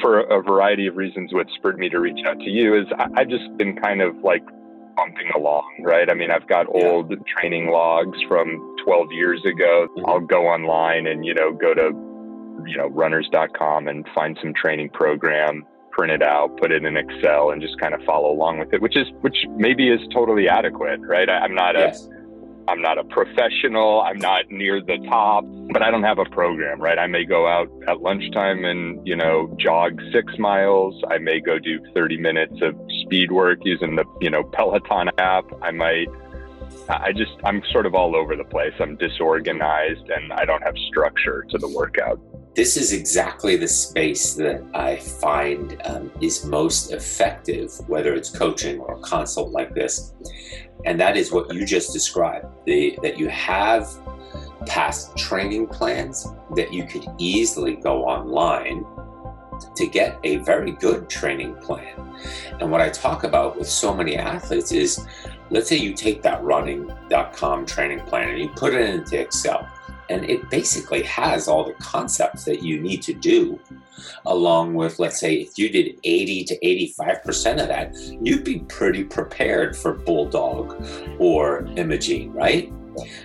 [0.00, 3.08] for a variety of reasons, what spurred me to reach out to you is I,
[3.16, 4.44] I've just been kind of like
[4.96, 6.10] bumping along, right?
[6.10, 7.16] I mean, I've got old yeah.
[7.26, 9.88] training logs from 12 years ago.
[9.96, 10.06] Mm-hmm.
[10.06, 11.90] I'll go online and, you know, go to,
[12.66, 17.50] you know, runners.com and find some training program, print it out, put it in Excel
[17.50, 21.00] and just kind of follow along with it, which is, which maybe is totally adequate,
[21.00, 21.28] right?
[21.28, 22.06] I, am not yes.
[22.06, 22.10] a,
[22.66, 24.00] I'm not a professional.
[24.00, 26.98] I'm not near the top, but I don't have a program, right?
[26.98, 30.94] I may go out at lunchtime and, you know, jog six miles.
[31.10, 35.44] I may go do 30 minutes of speed work using the, you know, Peloton app.
[35.60, 36.08] I might,
[36.88, 38.72] I just, I'm sort of all over the place.
[38.80, 42.18] I'm disorganized and I don't have structure to the workout.
[42.54, 48.78] This is exactly the space that I find um, is most effective, whether it's coaching
[48.78, 50.14] or a consult like this
[50.84, 53.88] and that is what you just described the, that you have
[54.66, 58.84] past training plans that you could easily go online
[59.76, 62.14] to get a very good training plan.
[62.60, 65.06] And what I talk about with so many athletes is
[65.50, 69.68] let's say you take that running.com training plan and you put it into Excel
[70.10, 73.58] and it basically has all the concepts that you need to do
[74.26, 76.58] along with let's say if you did 80 to
[76.98, 80.84] 85% of that you'd be pretty prepared for bulldog
[81.18, 82.72] or Imogene right?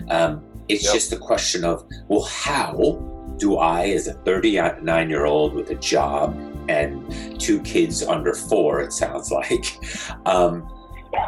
[0.10, 0.94] Um, it's yep.
[0.94, 2.74] just a question of well how
[3.38, 6.38] do i as a 39 year old with a job
[6.70, 9.80] and two kids under four it sounds like
[10.26, 10.68] um,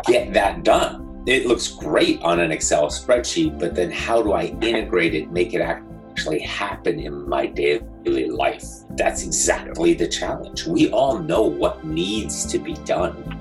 [0.05, 4.45] get that done it looks great on an Excel spreadsheet, but then how do I
[4.61, 8.65] integrate it, make it actually happen in my daily life?
[8.91, 10.65] That's exactly the challenge.
[10.65, 13.37] We all know what needs to be done.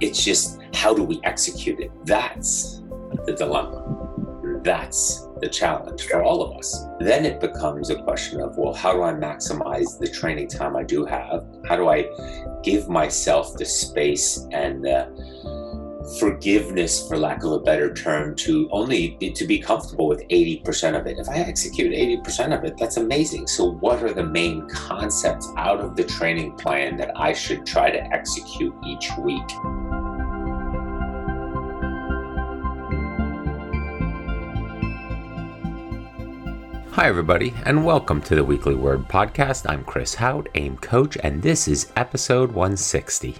[0.00, 1.92] It's just how do we execute it?
[2.04, 2.82] That's
[3.26, 3.82] the dilemma.
[4.62, 6.86] That's the challenge for all of us.
[7.00, 10.84] Then it becomes a question of, well, how do I maximize the training time I
[10.84, 11.44] do have?
[11.68, 12.08] How do I
[12.62, 15.33] give myself the space and the
[16.18, 21.00] forgiveness for lack of a better term to only be, to be comfortable with 80%
[21.00, 24.68] of it if i execute 80% of it that's amazing so what are the main
[24.68, 29.42] concepts out of the training plan that i should try to execute each week
[36.94, 39.68] Hi, everybody, and welcome to the Weekly Word Podcast.
[39.68, 43.34] I'm Chris Hauth, AIM Coach, and this is episode 160.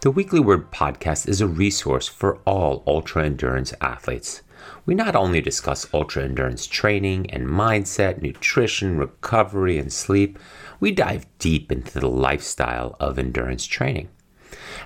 [0.00, 4.42] The Weekly Word podcast is a resource for all ultra endurance athletes.
[4.86, 10.38] We not only discuss ultra endurance training and mindset, nutrition, recovery, and sleep,
[10.80, 14.08] we dive deep into the lifestyle of endurance training.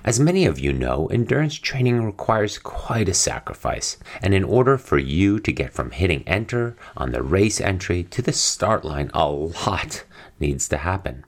[0.03, 4.97] As many of you know, endurance training requires quite a sacrifice, and in order for
[4.97, 9.29] you to get from hitting enter on the race entry to the start line, a
[9.29, 10.03] lot
[10.39, 11.25] needs to happen.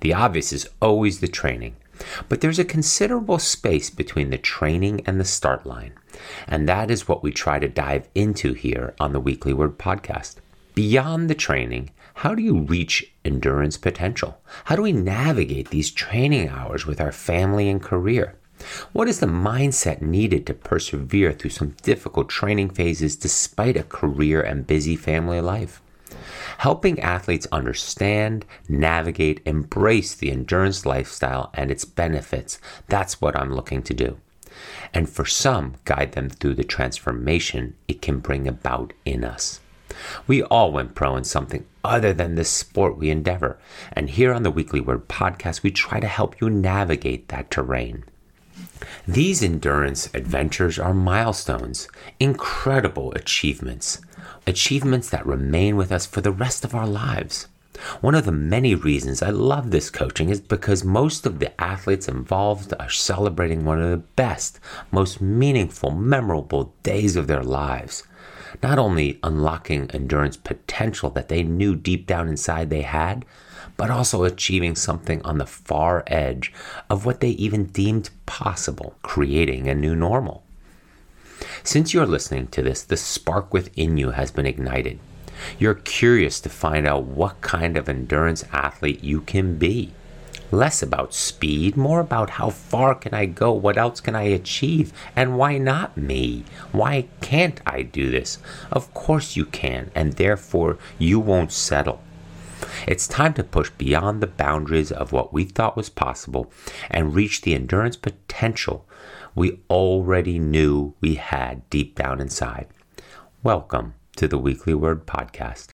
[0.00, 1.76] The obvious is always the training,
[2.28, 5.92] but there's a considerable space between the training and the start line.
[6.46, 10.36] And that is what we try to dive into here on the Weekly Word podcast.
[10.74, 14.40] Beyond the training, how do you reach endurance potential?
[14.64, 18.36] How do we navigate these training hours with our family and career?
[18.92, 24.42] What is the mindset needed to persevere through some difficult training phases despite a career
[24.42, 25.80] and busy family life?
[26.60, 32.58] Helping athletes understand, navigate, embrace the endurance lifestyle and its benefits.
[32.86, 34.18] That's what I'm looking to do.
[34.92, 39.60] And for some, guide them through the transformation it can bring about in us.
[40.26, 43.58] We all went pro in something other than the sport we endeavor,
[43.94, 48.04] and here on the Weekly Word podcast, we try to help you navigate that terrain.
[49.08, 51.88] These endurance adventures are milestones,
[52.18, 54.02] incredible achievements
[54.46, 57.48] achievements that remain with us for the rest of our lives.
[58.00, 62.08] One of the many reasons I love this coaching is because most of the athletes
[62.08, 68.02] involved are celebrating one of the best, most meaningful, memorable days of their lives.
[68.62, 73.24] Not only unlocking endurance potential that they knew deep down inside they had,
[73.76, 76.52] but also achieving something on the far edge
[76.90, 80.44] of what they even deemed possible, creating a new normal.
[81.62, 84.98] Since you're listening to this, the spark within you has been ignited.
[85.58, 89.92] You're curious to find out what kind of endurance athlete you can be.
[90.52, 94.92] Less about speed, more about how far can I go, what else can I achieve,
[95.14, 96.44] and why not me?
[96.72, 98.38] Why can't I do this?
[98.72, 102.02] Of course you can, and therefore you won't settle.
[102.86, 106.52] It's time to push beyond the boundaries of what we thought was possible
[106.90, 108.86] and reach the endurance potential
[109.34, 112.66] we already knew we had deep down inside.
[113.42, 115.68] Welcome to the Weekly Word Podcast.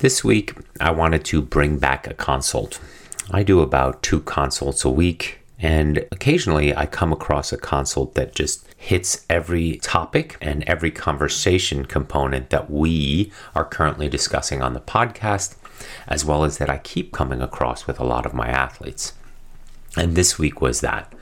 [0.00, 2.78] This week, I wanted to bring back a consult.
[3.30, 8.34] I do about two consults a week, and occasionally I come across a consult that
[8.34, 14.80] just hits every topic and every conversation component that we are currently discussing on the
[14.80, 15.56] podcast,
[16.06, 19.14] as well as that I keep coming across with a lot of my athletes.
[19.98, 21.12] And this week was that.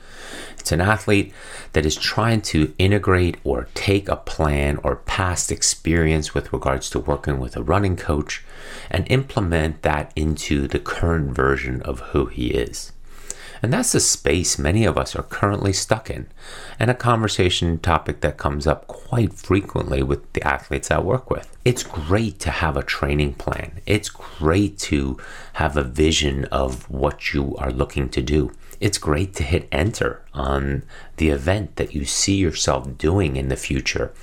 [0.59, 1.33] It's an athlete
[1.73, 6.99] that is trying to integrate or take a plan or past experience with regards to
[6.99, 8.43] working with a running coach
[8.91, 12.91] and implement that into the current version of who he is.
[13.63, 16.27] And that's the space many of us are currently stuck in,
[16.79, 21.57] and a conversation topic that comes up quite frequently with the athletes I work with.
[21.65, 25.17] It's great to have a training plan, it's great to
[25.53, 30.23] have a vision of what you are looking to do it's great to hit enter
[30.33, 30.83] on
[31.17, 34.13] the event that you see yourself doing in the future.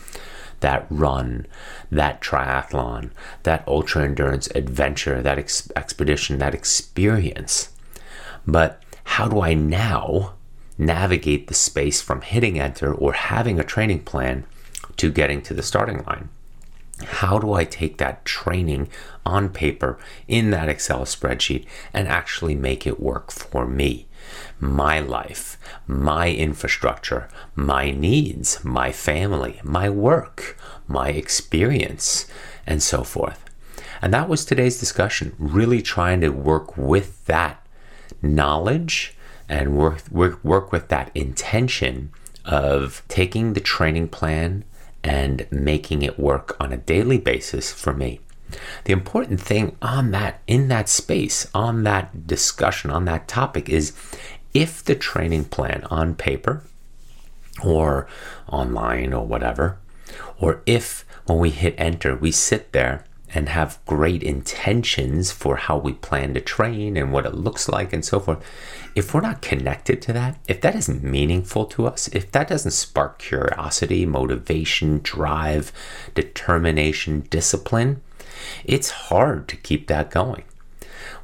[0.61, 1.47] That run,
[1.91, 3.11] that triathlon,
[3.43, 7.71] that ultra endurance adventure, that ex- expedition, that experience.
[8.47, 10.35] But how do I now
[10.79, 14.45] navigate the space from hitting enter or having a training plan
[14.97, 16.29] to getting to the starting line?
[17.05, 18.89] How do I take that training
[19.27, 19.99] on paper
[20.29, 24.07] in that Excel spreadsheet and actually make it work for me?
[24.65, 30.57] My life, my infrastructure, my needs, my family, my work,
[30.89, 32.27] my experience,
[32.67, 33.45] and so forth.
[34.01, 37.65] And that was today's discussion, really trying to work with that
[38.23, 39.17] knowledge
[39.49, 42.11] and work, work, work with that intention
[42.45, 44.65] of taking the training plan
[45.03, 48.21] and making it work on a daily basis for me.
[48.85, 53.93] The important thing on that, in that space, on that discussion, on that topic is
[54.55, 56.63] if the training plan on paper
[57.63, 58.07] or
[58.49, 59.79] online or whatever,
[60.41, 63.05] or if when we hit enter, we sit there
[63.35, 67.93] and have great intentions for how we plan to train and what it looks like
[67.93, 68.45] and so forth.
[68.95, 72.71] If we're not connected to that, if that isn't meaningful to us, if that doesn't
[72.71, 75.73] spark curiosity, motivation, drive,
[76.15, 78.03] determination, discipline,
[78.65, 80.45] it's hard to keep that going.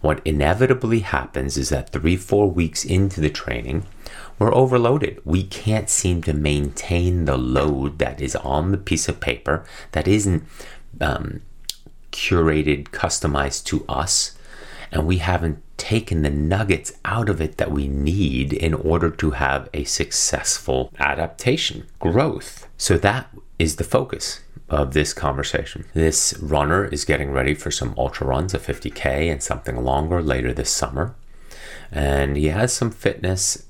[0.01, 3.85] What inevitably happens is that three, four weeks into the training,
[4.39, 5.21] we're overloaded.
[5.25, 10.09] We can't seem to maintain the load that is on the piece of paper that
[10.09, 10.45] isn't
[11.01, 11.43] um,
[12.13, 14.37] curated, customized to us,
[14.91, 19.33] and we haven't taken the nuggets out of it that we need in order to
[19.33, 22.67] have a successful adaptation, growth.
[22.77, 25.85] So that is the focus of this conversation.
[25.95, 30.53] This runner is getting ready for some ultra runs, a 50K and something longer later
[30.53, 31.17] this summer.
[31.91, 33.67] And he has some fitness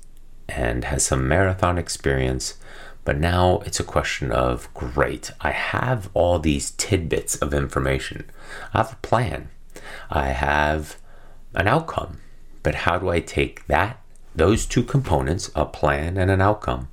[0.47, 2.57] and has some marathon experience.
[3.03, 8.29] But now it's a question of great, I have all these tidbits of information.
[8.71, 9.49] I have a plan,
[10.11, 10.97] I have
[11.55, 12.19] an outcome.
[12.61, 13.99] But how do I take that,
[14.35, 16.89] those two components, a plan and an outcome,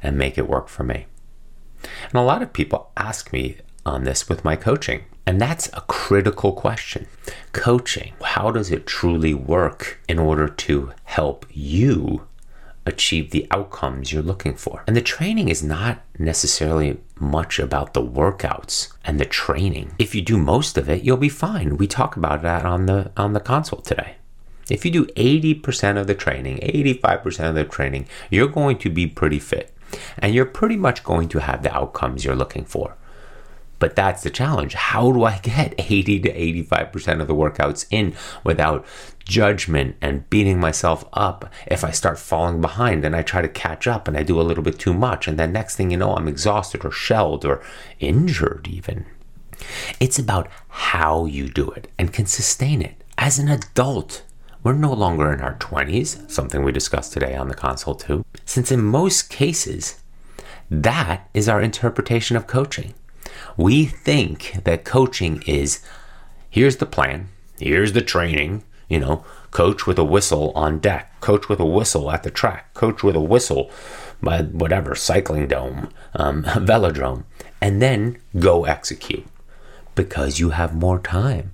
[0.00, 1.07] and make it work for me?
[2.04, 5.04] And a lot of people ask me on this with my coaching.
[5.26, 7.06] And that's a critical question.
[7.52, 12.26] Coaching, how does it truly work in order to help you
[12.86, 14.84] achieve the outcomes you're looking for?
[14.86, 19.94] And the training is not necessarily much about the workouts and the training.
[19.98, 21.76] If you do most of it, you'll be fine.
[21.76, 24.16] We talk about that on the on the consult today.
[24.70, 29.06] If you do 80% of the training, 85% of the training, you're going to be
[29.06, 29.72] pretty fit
[30.18, 32.96] and you're pretty much going to have the outcomes you're looking for.
[33.78, 34.74] But that's the challenge.
[34.74, 38.14] How do I get 80 to 85% of the workouts in
[38.44, 38.84] without
[39.24, 43.86] judgment and beating myself up if I start falling behind and I try to catch
[43.86, 46.14] up and I do a little bit too much and then next thing you know
[46.14, 47.62] I'm exhausted or shelled or
[48.00, 49.04] injured even.
[50.00, 53.04] It's about how you do it and can sustain it.
[53.18, 54.22] As an adult,
[54.68, 58.70] we're no longer in our 20s, something we discussed today on the console too, since
[58.70, 60.02] in most cases,
[60.70, 62.92] that is our interpretation of coaching.
[63.56, 65.82] We think that coaching is
[66.50, 71.48] here's the plan, here's the training, you know, coach with a whistle on deck, coach
[71.48, 73.70] with a whistle at the track, coach with a whistle
[74.22, 77.24] by whatever, cycling dome, um, velodrome,
[77.62, 79.26] and then go execute
[79.94, 81.52] because you have more time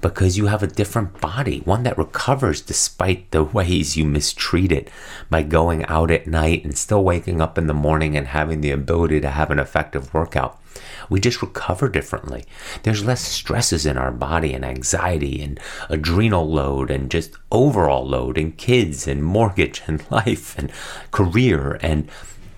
[0.00, 4.90] because you have a different body, one that recovers despite the ways you mistreat it
[5.30, 8.70] by going out at night and still waking up in the morning and having the
[8.70, 10.60] ability to have an effective workout.
[11.08, 12.44] We just recover differently.
[12.82, 18.38] There's less stresses in our body and anxiety and adrenal load and just overall load
[18.38, 20.72] and kids and mortgage and life and
[21.10, 22.08] career and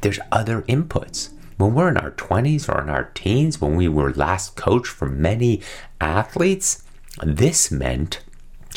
[0.00, 4.12] there's other inputs when we're in our 20s or in our teens, when we were
[4.12, 5.62] last coached for many
[6.00, 6.82] athletes,
[7.22, 8.20] This meant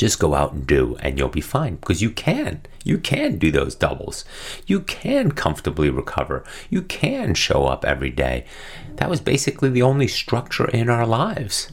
[0.00, 2.62] just go out and do and you'll be fine because you can.
[2.84, 4.24] You can do those doubles.
[4.66, 6.42] You can comfortably recover.
[6.70, 8.46] You can show up every day.
[8.96, 11.70] That was basically the only structure in our lives.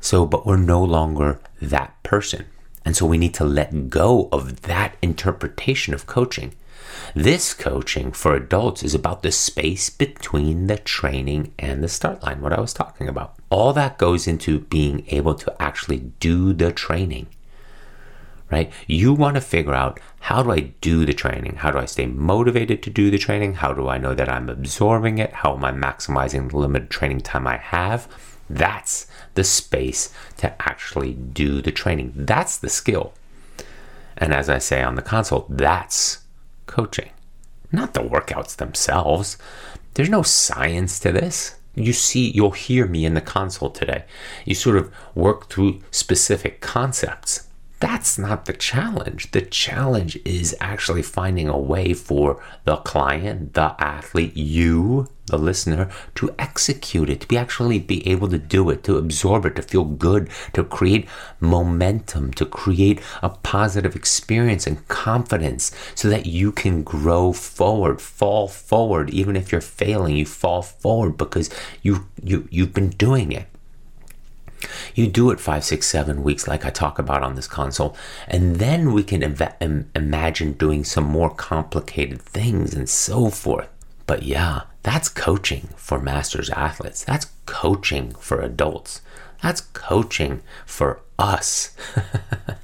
[0.00, 2.46] So, but we're no longer that person.
[2.84, 6.54] And so we need to let go of that interpretation of coaching.
[7.14, 12.40] This coaching for adults is about the space between the training and the start line,
[12.40, 13.34] what I was talking about.
[13.50, 17.26] All that goes into being able to actually do the training
[18.52, 18.70] right?
[18.86, 21.56] You want to figure out how do I do the training?
[21.56, 23.54] How do I stay motivated to do the training?
[23.54, 25.32] How do I know that I'm absorbing it?
[25.32, 28.06] How am I maximizing the limited training time I have?
[28.48, 32.12] That's the space to actually do the training.
[32.14, 33.14] That's the skill.
[34.18, 36.21] And as I say on the console, that's
[36.72, 37.10] coaching,
[37.70, 39.36] not the workouts themselves.
[39.94, 41.56] There's no science to this.
[41.74, 44.04] You see, you'll hear me in the console today.
[44.44, 47.48] You sort of work through specific concepts
[47.82, 49.32] that's not the challenge.
[49.32, 55.88] The challenge is actually finding a way for the client, the athlete, you, the listener,
[56.16, 59.62] to execute it, to be actually be able to do it, to absorb it, to
[59.62, 61.08] feel good, to create
[61.40, 68.48] momentum, to create a positive experience and confidence so that you can grow forward, fall
[68.48, 69.10] forward.
[69.10, 71.48] Even if you're failing, you fall forward because
[71.82, 73.46] you, you, you've been doing it.
[74.94, 77.96] You do it five, six, seven weeks, like I talk about on this console,
[78.28, 83.68] and then we can Im- Im- imagine doing some more complicated things and so forth.
[84.06, 87.04] But yeah, that's coaching for masters athletes.
[87.04, 89.00] That's coaching for adults.
[89.42, 91.76] That's coaching for us.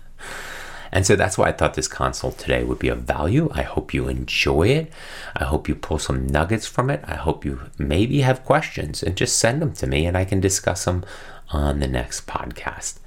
[0.93, 3.51] And so that's why I thought this consult today would be of value.
[3.53, 4.93] I hope you enjoy it.
[5.37, 7.03] I hope you pull some nuggets from it.
[7.05, 10.41] I hope you maybe have questions and just send them to me and I can
[10.41, 11.05] discuss them
[11.51, 12.99] on the next podcast.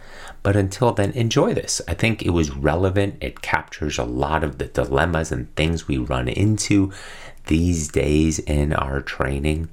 [0.44, 1.82] But until then, enjoy this.
[1.88, 3.18] I think it was relevant.
[3.22, 6.92] It captures a lot of the dilemmas and things we run into
[7.48, 9.70] these days in our training.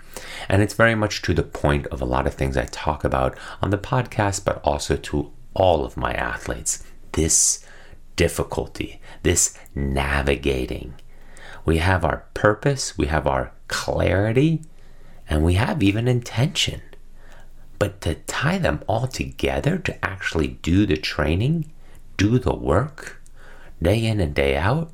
[0.49, 3.37] And it's very much to the point of a lot of things I talk about
[3.63, 6.85] on the podcast, but also to all of my athletes.
[7.13, 7.65] This
[8.17, 10.95] difficulty, this navigating.
[11.65, 14.63] We have our purpose, we have our clarity,
[15.29, 16.83] and we have even intention.
[17.79, 21.71] But to tie them all together to actually do the training,
[22.17, 23.23] do the work,
[23.81, 24.91] day in and day out,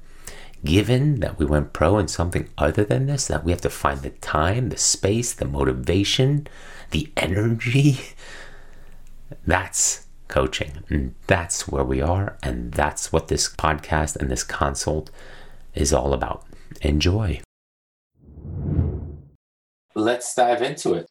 [0.64, 4.00] given that we went pro in something other than this, that we have to find
[4.00, 6.46] the time, the space, the motivation,
[6.90, 8.00] the energy,
[9.46, 10.84] that's coaching.
[10.88, 12.38] And that's where we are.
[12.42, 15.10] And that's what this podcast and this consult
[15.74, 16.44] is all about.
[16.82, 17.40] Enjoy.
[19.94, 21.08] Let's dive into it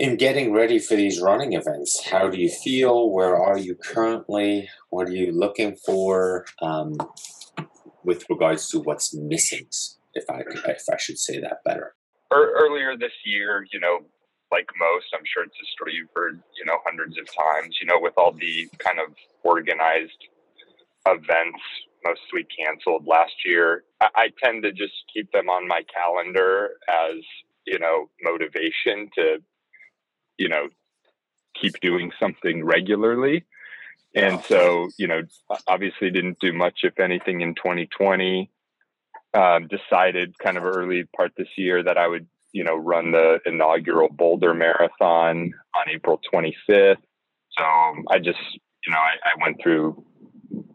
[0.00, 3.10] in getting ready for these running events, how do you feel?
[3.10, 4.68] Where are you currently?
[4.88, 6.96] What are you looking for um,
[8.04, 9.66] with regards to what's missing?
[10.14, 11.94] If I if I should say that better.
[12.32, 14.00] Er, earlier this year, you know,
[14.50, 17.76] like most, I'm sure it's a story you've heard, you know, hundreds of times.
[17.80, 19.14] You know, with all the kind of
[19.44, 20.28] organized
[21.06, 21.60] events
[22.04, 27.16] mostly canceled last year, I, I tend to just keep them on my calendar as
[27.66, 29.38] you know motivation to
[30.40, 30.68] you know,
[31.60, 33.44] keep doing something regularly.
[34.14, 35.22] And so, you know,
[35.68, 38.50] obviously didn't do much, if anything, in 2020.
[39.32, 43.38] Um, decided kind of early part this year that I would, you know, run the
[43.46, 46.96] inaugural Boulder Marathon on April 25th.
[47.56, 47.64] So
[48.10, 48.40] I just,
[48.84, 50.04] you know, I, I went through,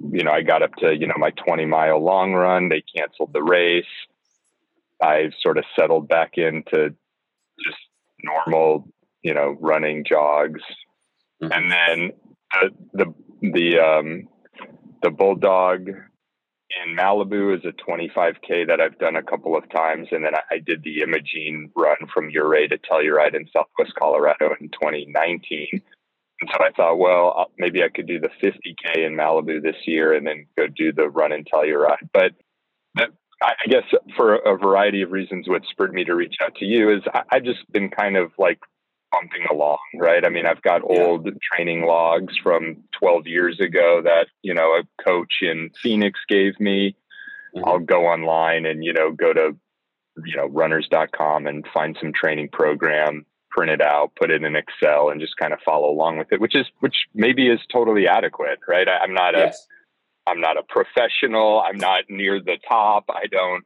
[0.10, 2.70] you know, I got up to, you know, my 20 mile long run.
[2.70, 3.84] They canceled the race.
[5.04, 6.96] I sort of settled back into
[7.60, 7.77] just
[8.24, 8.88] normal
[9.25, 10.62] you know, running jogs,
[11.42, 11.51] mm-hmm.
[11.51, 12.12] and then
[12.54, 13.13] the the
[13.51, 14.27] the um,
[15.01, 20.23] the bulldog in Malibu is a 25k that I've done a couple of times, and
[20.23, 24.69] then I, I did the Imogene run from Ouray to Telluride in Southwest Colorado in
[24.69, 25.67] 2019.
[26.41, 30.13] And so I thought, well, maybe I could do the 50k in Malibu this year,
[30.13, 32.09] and then go do the run in Telluride.
[32.13, 32.31] But
[33.41, 33.83] I guess
[34.15, 37.21] for a variety of reasons, what spurred me to reach out to you is I,
[37.31, 38.59] I've just been kind of like
[39.15, 40.25] bumping along, right?
[40.25, 45.03] I mean, I've got old training logs from 12 years ago that, you know, a
[45.03, 46.95] coach in Phoenix gave me.
[47.55, 47.67] Mm-hmm.
[47.67, 49.55] I'll go online and, you know, go to,
[50.25, 55.10] you know, runners.com and find some training program, print it out, put it in Excel
[55.10, 58.60] and just kind of follow along with it, which is, which maybe is totally adequate,
[58.67, 58.88] right?
[58.88, 59.65] I, am not yes.
[60.27, 61.62] a, I'm not a professional.
[61.62, 63.05] I'm not near the top.
[63.10, 63.63] I don't,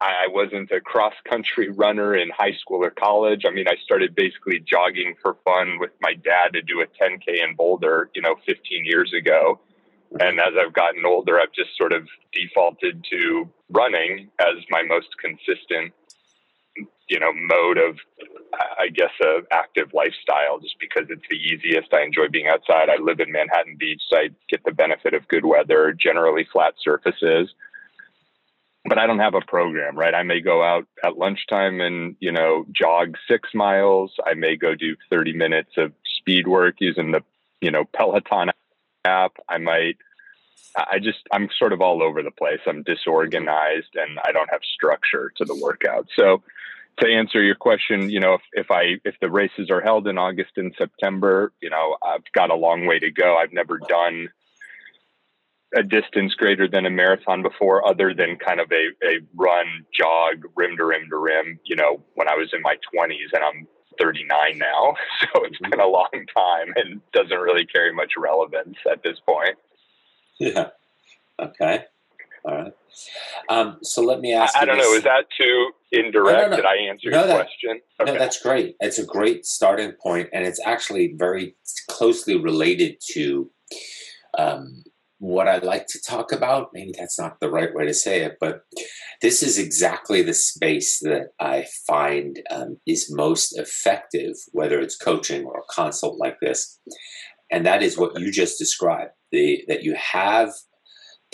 [0.00, 3.44] I wasn't a cross country runner in high school or college.
[3.46, 7.42] I mean, I started basically jogging for fun with my dad to do a 10K
[7.42, 9.60] in Boulder, you know, 15 years ago.
[10.20, 15.08] And as I've gotten older, I've just sort of defaulted to running as my most
[15.20, 15.92] consistent,
[17.08, 17.98] you know, mode of,
[18.78, 20.58] I guess, a active lifestyle.
[20.60, 21.92] Just because it's the easiest.
[21.92, 22.88] I enjoy being outside.
[22.88, 26.74] I live in Manhattan Beach, so I get the benefit of good weather, generally flat
[26.80, 27.52] surfaces.
[28.88, 30.14] But I don't have a program, right?
[30.14, 34.12] I may go out at lunchtime and you know jog six miles.
[34.24, 37.22] I may go do thirty minutes of speed work using the
[37.60, 38.50] you know Peloton
[39.06, 39.36] app.
[39.48, 39.96] I might,
[40.76, 42.60] I just, I'm sort of all over the place.
[42.66, 46.08] I'm disorganized and I don't have structure to the workout.
[46.18, 46.42] So,
[46.98, 50.16] to answer your question, you know, if, if I if the races are held in
[50.16, 53.36] August and September, you know, I've got a long way to go.
[53.36, 54.30] I've never done
[55.74, 59.66] a distance greater than a marathon before, other than kind of a, a run,
[59.98, 63.42] jog, rim to rim to rim, you know, when I was in my 20s and
[63.42, 63.66] I'm
[63.98, 64.94] 39 now.
[65.34, 69.56] So it's been a long time and doesn't really carry much relevance at this point.
[70.38, 70.68] Yeah.
[71.40, 71.84] Okay.
[72.44, 72.72] All right.
[73.48, 74.56] Um, so let me ask.
[74.56, 74.86] I, I don't this.
[74.86, 74.94] know.
[74.94, 76.38] Is that too indirect?
[76.38, 76.56] No, no, no.
[76.56, 77.80] Did I answer your that- question?
[78.04, 78.76] No, that's great.
[78.80, 81.56] It's a great starting point, and it's actually very
[81.88, 83.50] closely related to
[84.38, 84.84] um,
[85.26, 86.70] what I like to talk about.
[86.72, 88.60] Maybe that's not the right way to say it, but
[89.22, 95.44] this is exactly the space that I find um, is most effective, whether it's coaching
[95.44, 96.78] or a consult like this.
[97.50, 100.50] And that is what you just described the, that you have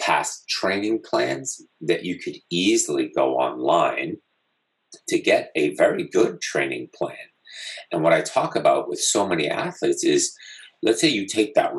[0.00, 4.16] past training plans that you could easily go online
[5.08, 7.16] to get a very good training plan.
[7.90, 10.34] And what I talk about with so many athletes is
[10.82, 11.75] let's say you take that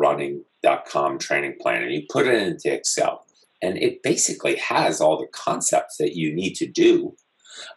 [0.64, 3.26] running.com training plan and you put it into Excel,
[3.62, 7.16] and it basically has all the concepts that you need to do.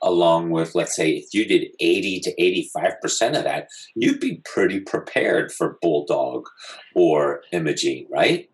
[0.01, 2.35] Along with, let's say, if you did 80 to
[2.75, 6.47] 85% of that, you'd be pretty prepared for Bulldog
[6.95, 8.49] or Imogene, right?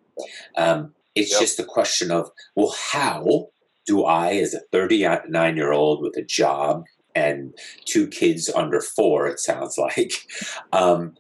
[0.57, 1.41] Um, it's Yep.
[1.41, 3.51] just a question of, well, how
[3.87, 6.83] do I, as a 39 year old with a job
[7.15, 10.13] and two kids under four, it sounds like,
[10.73, 11.15] um,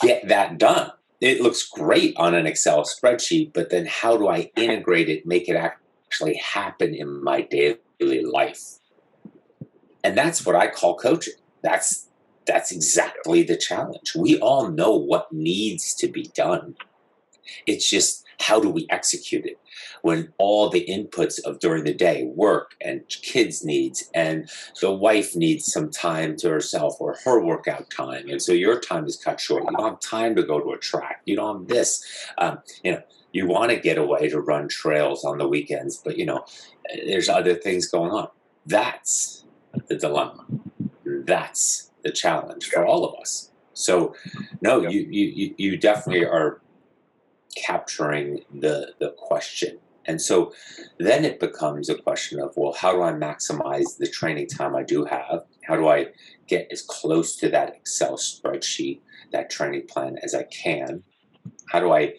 [0.00, 0.92] get that done?
[1.22, 5.48] It looks great on an Excel spreadsheet, but then how do I integrate it, make
[5.48, 8.80] it actually happen in my daily life?
[10.02, 11.34] And that's what I call coaching.
[11.62, 12.08] That's
[12.44, 14.16] that's exactly the challenge.
[14.16, 16.74] We all know what needs to be done.
[17.68, 19.58] It's just how do we execute it
[20.02, 25.34] when all the inputs of during the day, work and kids needs, and the wife
[25.36, 29.40] needs some time to herself or her workout time, and so your time is cut
[29.40, 29.64] short.
[29.64, 31.22] You don't have time to go to a track.
[31.24, 32.04] You don't have this.
[32.38, 36.18] Um, you know, you want to get away to run trails on the weekends, but
[36.18, 36.44] you know,
[37.06, 38.28] there's other things going on.
[38.66, 39.44] That's
[39.88, 40.44] the dilemma.
[41.04, 43.50] That's the challenge for all of us.
[43.74, 44.14] So,
[44.60, 46.60] no, you you you definitely are
[47.56, 49.78] capturing the the question.
[50.04, 50.52] And so
[50.98, 54.82] then it becomes a question of well, how do I maximize the training time I
[54.82, 55.44] do have?
[55.64, 56.08] How do I
[56.46, 59.00] get as close to that Excel spreadsheet,
[59.32, 61.02] that training plan as I can?
[61.70, 62.14] How do I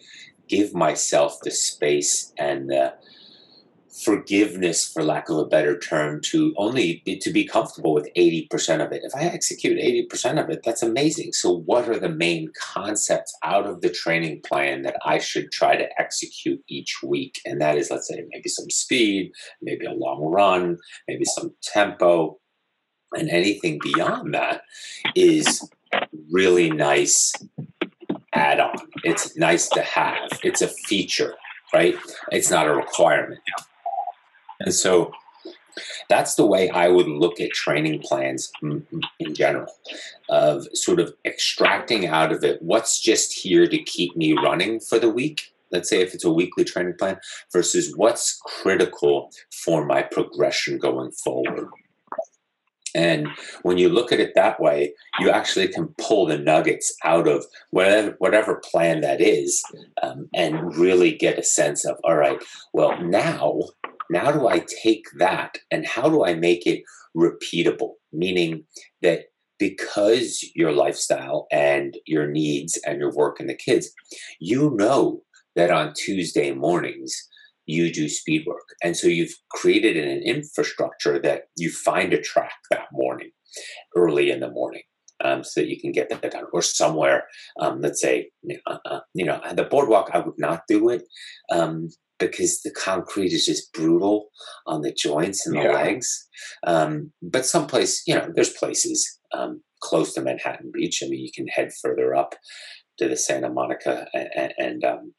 [0.48, 2.94] give myself the space and the
[4.02, 8.84] forgiveness, for lack of a better term, to only be, to be comfortable with 80%
[8.84, 9.02] of it.
[9.04, 11.32] If I execute 80% of it, that's amazing.
[11.32, 15.76] So what are the main concepts out of the training plan that I should try
[15.76, 17.40] to execute each week?
[17.46, 22.38] And that is, let's say, maybe some speed, maybe a long run, maybe some tempo,
[23.16, 24.62] and anything beyond that
[25.14, 25.68] is
[26.32, 27.32] really nice
[28.34, 28.74] add on.
[29.04, 30.40] It's nice to have.
[30.42, 31.34] It's a feature,
[31.72, 31.94] right?
[32.32, 33.40] It's not a requirement.
[34.60, 35.12] And so
[36.08, 39.66] that's the way I would look at training plans in general,
[40.28, 44.98] of sort of extracting out of it what's just here to keep me running for
[44.98, 45.52] the week.
[45.72, 47.18] Let's say if it's a weekly training plan
[47.52, 51.68] versus what's critical for my progression going forward.
[52.94, 53.26] And
[53.62, 57.44] when you look at it that way, you actually can pull the nuggets out of
[57.70, 59.64] whatever whatever plan that is,
[60.00, 62.38] um, and really get a sense of all right.
[62.72, 63.62] Well, now
[64.14, 66.84] now do I take that and how do I make it
[67.16, 67.94] repeatable?
[68.12, 68.64] Meaning
[69.02, 69.24] that
[69.58, 73.90] because your lifestyle and your needs and your work and the kids,
[74.40, 75.22] you know
[75.56, 77.12] that on Tuesday mornings
[77.66, 78.68] you do speed work.
[78.84, 83.30] And so you've created an infrastructure that you find a track that morning,
[83.96, 84.82] early in the morning.
[85.24, 87.28] Um, so that you can get that done, or somewhere,
[87.60, 88.30] um, let's say,
[88.66, 90.10] uh, uh, you know, the boardwalk.
[90.12, 91.04] I would not do it
[91.52, 94.28] um, because the concrete is just brutal
[94.66, 95.72] on the joints and the yeah.
[95.72, 96.28] legs.
[96.66, 101.02] Um, but someplace, you know, there's places um, close to Manhattan Beach.
[101.04, 102.34] I mean, you can head further up
[102.98, 105.14] to the Santa Monica and, and um,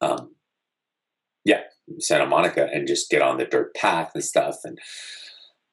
[0.00, 0.34] um,
[1.44, 1.60] yeah,
[2.00, 4.78] Santa Monica and just get on the dirt path and stuff and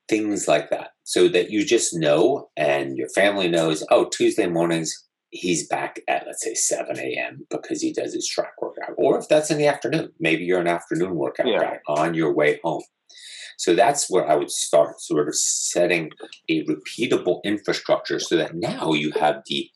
[0.08, 0.92] things like that.
[1.04, 4.94] So that you just know and your family knows, oh, Tuesday mornings,
[5.32, 7.46] he's back at let's say 7 a.m.
[7.50, 8.83] because he does his track workout.
[9.04, 11.60] Or if that's in the afternoon, maybe you're an afternoon workout yeah.
[11.60, 12.84] guy on your way home.
[13.58, 16.10] So that's where I would start, sort of setting
[16.50, 19.70] a repeatable infrastructure so that now you have the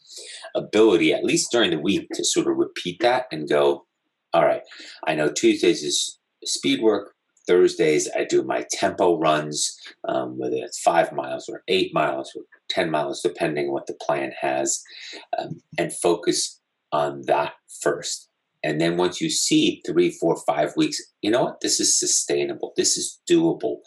[0.56, 3.86] ability, at least during the week, to sort of repeat that and go,
[4.34, 4.62] all right,
[5.06, 7.14] I know Tuesdays is speed work.
[7.48, 12.44] Thursdays, I do my tempo runs, um, whether it's five miles or eight miles or
[12.70, 14.82] 10 miles, depending on what the plan has,
[15.38, 16.60] um, and focus
[16.92, 18.27] on that first.
[18.68, 21.62] And then once you see three, four, five weeks, you know what?
[21.62, 22.74] This is sustainable.
[22.76, 23.78] This is doable.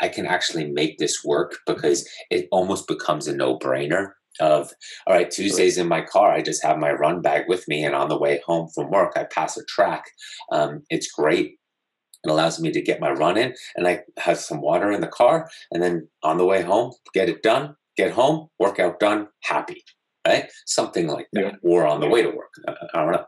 [0.00, 4.70] I can actually make this work because it almost becomes a no brainer of
[5.08, 7.96] all right tuesdays in my car i just have my run bag with me and
[7.96, 10.04] on the way home from work i pass a track
[10.52, 11.56] um, it's great
[12.22, 15.08] it allows me to get my run in and i have some water in the
[15.08, 19.82] car and then on the way home get it done get home workout done happy
[20.28, 21.52] right something like that yeah.
[21.62, 22.52] or on the way to work
[22.94, 23.24] i, don't know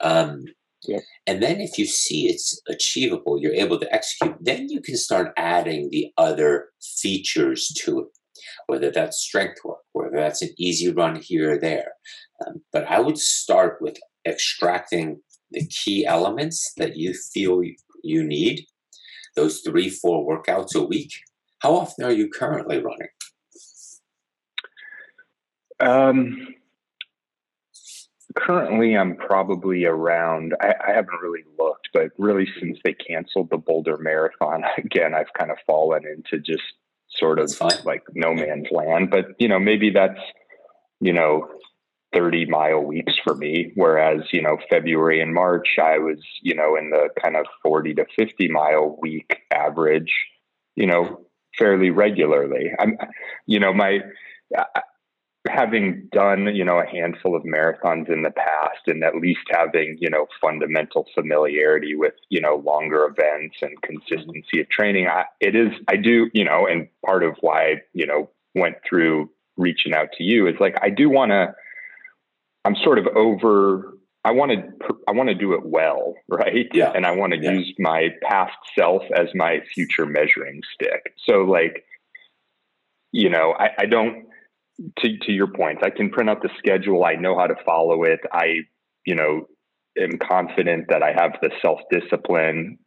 [0.00, 0.44] um,
[0.86, 1.00] yeah.
[1.26, 5.32] And then if you see it's achievable, you're able to execute, then you can start
[5.36, 8.06] adding the other features to it
[8.66, 11.92] whether that's strength work, whether that's an easy run here or there.
[12.46, 13.96] Um, but I would start with
[14.26, 15.20] extracting
[15.50, 17.62] the key elements that you feel
[18.02, 18.66] you need,
[19.36, 21.12] those three, four workouts a week.
[21.60, 23.08] How often are you currently running?
[25.80, 26.54] Um,
[28.36, 33.58] currently, I'm probably around, I, I, haven't really looked, but really since they canceled the
[33.58, 36.64] Boulder Marathon, again, I've kind of fallen into just
[37.10, 37.50] sort of
[37.84, 39.10] like no man's land.
[39.10, 40.20] But you know, maybe that's
[41.00, 41.48] you know
[42.16, 43.72] 30 mile weeks for me.
[43.74, 47.94] Whereas, you know, February and March, I was, you know, in the kind of 40
[47.94, 50.12] to 50 mile week average,
[50.76, 51.26] you know,
[51.58, 52.72] fairly regularly.
[52.78, 52.96] I'm,
[53.46, 54.00] you know, my,
[55.48, 59.96] having done you know a handful of marathons in the past and at least having
[60.00, 65.54] you know fundamental familiarity with you know longer events and consistency of training I, it
[65.54, 69.94] is i do you know and part of why I, you know went through reaching
[69.94, 71.54] out to you is like i do want to
[72.64, 76.68] i'm sort of over i want to i want to do it well right?
[76.72, 76.92] Yeah.
[76.94, 77.52] And i want to yeah.
[77.52, 81.14] use my past self as my future measuring stick.
[81.24, 81.84] So like
[83.12, 84.26] you know i, I don't
[84.98, 87.04] to to your point, I can print out the schedule.
[87.04, 88.20] I know how to follow it.
[88.32, 88.60] I,
[89.04, 89.46] you know,
[89.98, 92.78] am confident that I have the self discipline.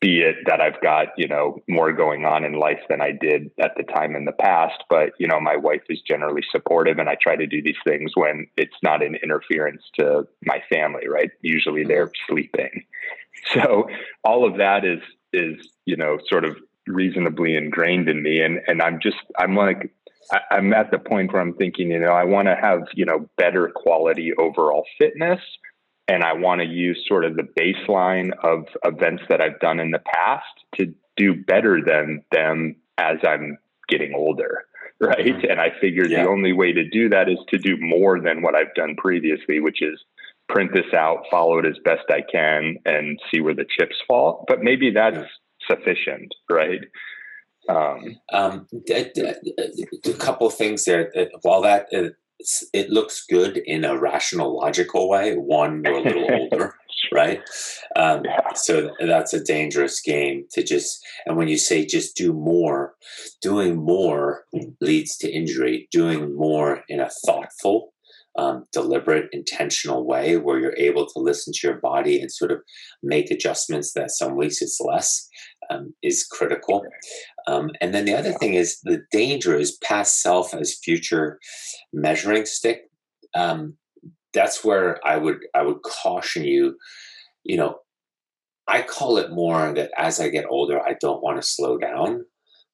[0.00, 3.50] Be it that I've got you know more going on in life than I did
[3.60, 7.08] at the time in the past, but you know my wife is generally supportive, and
[7.08, 11.06] I try to do these things when it's not an interference to my family.
[11.08, 11.30] Right?
[11.40, 12.32] Usually they're mm-hmm.
[12.32, 12.84] sleeping,
[13.52, 13.88] so
[14.24, 15.00] all of that is
[15.32, 16.56] is you know sort of
[16.88, 19.92] reasonably ingrained in me, and and I'm just I'm like
[20.30, 23.04] I, am at the point where I'm thinking, you know, I want to have, you
[23.04, 25.40] know, better quality overall fitness.
[26.08, 29.92] And I want to use sort of the baseline of events that I've done in
[29.92, 30.44] the past
[30.76, 33.58] to do better than them as I'm
[33.88, 34.64] getting older.
[35.00, 35.18] Right.
[35.18, 35.50] Mm-hmm.
[35.50, 36.22] And I figured yeah.
[36.22, 39.58] the only way to do that is to do more than what I've done previously,
[39.58, 40.00] which is
[40.48, 44.44] print this out, follow it as best I can, and see where the chips fall.
[44.46, 45.26] But maybe that's
[45.68, 46.82] sufficient, right?
[47.68, 51.12] Um, um, a, couple of things there.
[51.42, 52.10] While that uh,
[52.72, 56.74] it looks good in a rational, logical way, one you're a little older,
[57.12, 57.40] right?
[57.96, 58.52] Um, yeah.
[58.54, 61.04] So that's a dangerous game to just.
[61.26, 62.94] And when you say just do more,
[63.40, 64.44] doing more
[64.80, 65.88] leads to injury.
[65.90, 67.92] Doing more in a thoughtful,
[68.38, 72.60] um, deliberate, intentional way where you're able to listen to your body and sort of
[73.02, 75.28] make adjustments that some weeks it's less
[75.70, 76.82] um, is critical.
[77.46, 81.38] Um, and then the other thing is the danger is past self as future
[81.92, 82.82] measuring stick.
[83.34, 83.76] Um,
[84.32, 86.76] that's where I would I would caution you.
[87.44, 87.76] You know,
[88.66, 92.24] I call it more that as I get older, I don't want to slow down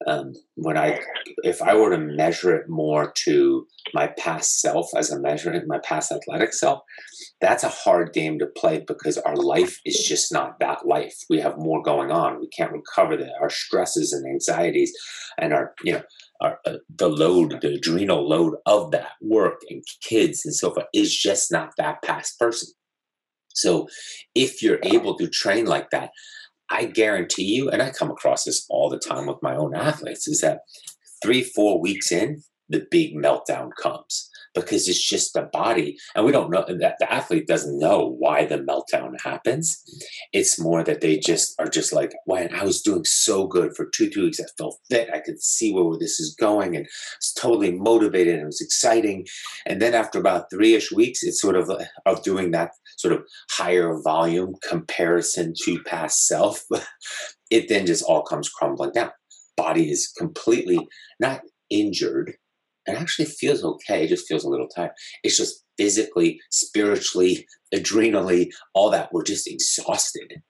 [0.09, 1.01] um, when I,
[1.45, 5.79] if I were to measure it more to my past self as a measuring my
[5.81, 6.81] past athletic self,
[7.41, 11.15] that's a hard game to play because our life is just not that life.
[11.29, 12.41] We have more going on.
[12.41, 13.33] We can't recover that.
[13.41, 14.93] Our stresses and anxieties,
[15.39, 16.03] and our you know
[16.41, 20.87] our, uh, the load, the adrenal load of that work and kids and so forth
[20.95, 22.73] is just not that past person.
[23.55, 23.89] So
[24.35, 26.11] if you're able to train like that,
[26.71, 30.29] I guarantee you, and I come across this all the time with my own athletes,
[30.29, 30.61] is that
[31.23, 35.97] three, four weeks in, the big meltdown comes because it's just the body.
[36.15, 39.83] And we don't know that the athlete doesn't know why the meltdown happens.
[40.33, 43.87] It's more that they just are just like when i was doing so good for
[43.87, 47.33] two three weeks i felt fit i could see where this is going and it's
[47.33, 49.27] totally motivated and it was exciting.
[49.67, 53.23] And then after about three-ish weeks it's sort of uh, of doing that sort of
[53.51, 56.65] higher volume comparison to past self
[57.51, 59.11] it then just all comes crumbling down
[59.57, 60.87] body is completely
[61.19, 62.35] not injured
[62.89, 64.05] it actually feels okay.
[64.05, 64.93] It just feels a little tired.
[65.23, 69.13] It's just physically, spiritually, adrenally, all that.
[69.13, 70.43] We're just exhausted.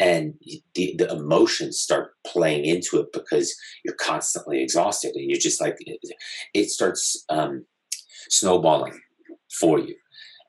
[0.00, 0.34] And
[0.74, 5.76] the, the emotions start playing into it because you're constantly exhausted and you're just like,
[5.80, 5.98] it,
[6.54, 7.66] it starts um,
[8.30, 8.98] snowballing
[9.60, 9.96] for you.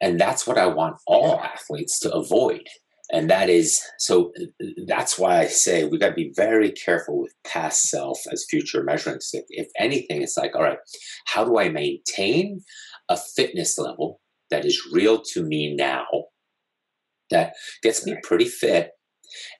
[0.01, 2.67] And that's what I want all athletes to avoid.
[3.12, 4.31] And that is so
[4.85, 8.83] that's why i say we got to be very careful with past self as future
[8.83, 10.77] measuring stick if anything it's like all right
[11.25, 12.62] how do i maintain
[13.09, 16.05] a fitness level that is real to me now
[17.31, 18.91] that gets me pretty fit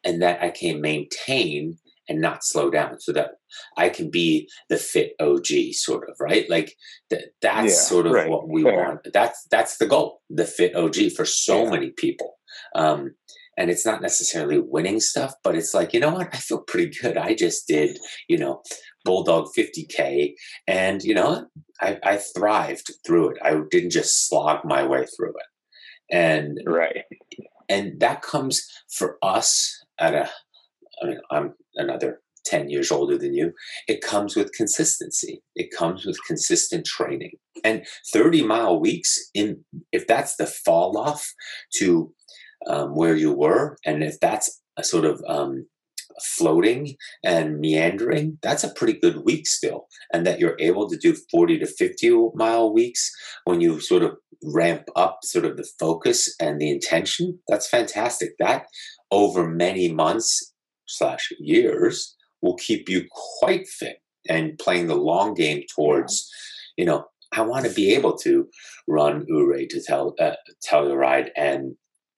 [0.04, 3.00] and that i can maintain and not slow down?
[3.00, 3.36] So that
[3.78, 6.50] I can be the fit OG sort of, right?
[6.50, 6.76] Like
[7.10, 8.30] th- that's yeah, sort of right.
[8.30, 8.78] what we Fair.
[8.78, 9.08] want.
[9.14, 11.70] That's that's the goal, the fit OG for so yeah.
[11.70, 12.36] many people.
[12.76, 13.16] Um,
[13.60, 16.34] and it's not necessarily winning stuff, but it's like, you know what?
[16.34, 17.18] I feel pretty good.
[17.18, 18.62] I just did, you know,
[19.04, 20.34] Bulldog 50K,
[20.66, 21.46] and, you know,
[21.82, 23.38] I, I thrived through it.
[23.44, 26.16] I didn't just slog my way through it.
[26.16, 27.04] And, right.
[27.68, 30.30] And that comes for us at a,
[31.04, 33.54] I mean, I'm another 10 years older than you.
[33.88, 35.42] It comes with consistency.
[35.56, 37.32] It comes with consistent training.
[37.64, 41.34] And 30 mile weeks in if that's the fall off
[41.78, 42.14] to
[42.68, 43.78] um, where you were.
[43.86, 45.66] And if that's a sort of um,
[46.22, 49.88] floating and meandering, that's a pretty good week still.
[50.14, 53.12] And that you're able to do 40 to 50 mile weeks
[53.46, 58.32] when you sort of ramp up sort of the focus and the intention, that's fantastic.
[58.40, 58.68] That
[59.12, 60.54] over many months
[60.88, 63.06] slash years will keep you
[63.40, 66.30] quite fit and playing the long game towards,
[66.78, 68.48] you know, I want to be able to
[68.88, 70.32] run Ouray to tell uh,
[70.68, 71.76] Telluride and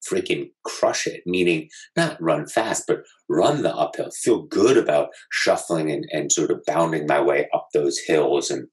[0.09, 5.91] freaking crush it, meaning not run fast, but run the uphill, feel good about shuffling
[5.91, 8.67] and, and sort of bounding my way up those hills and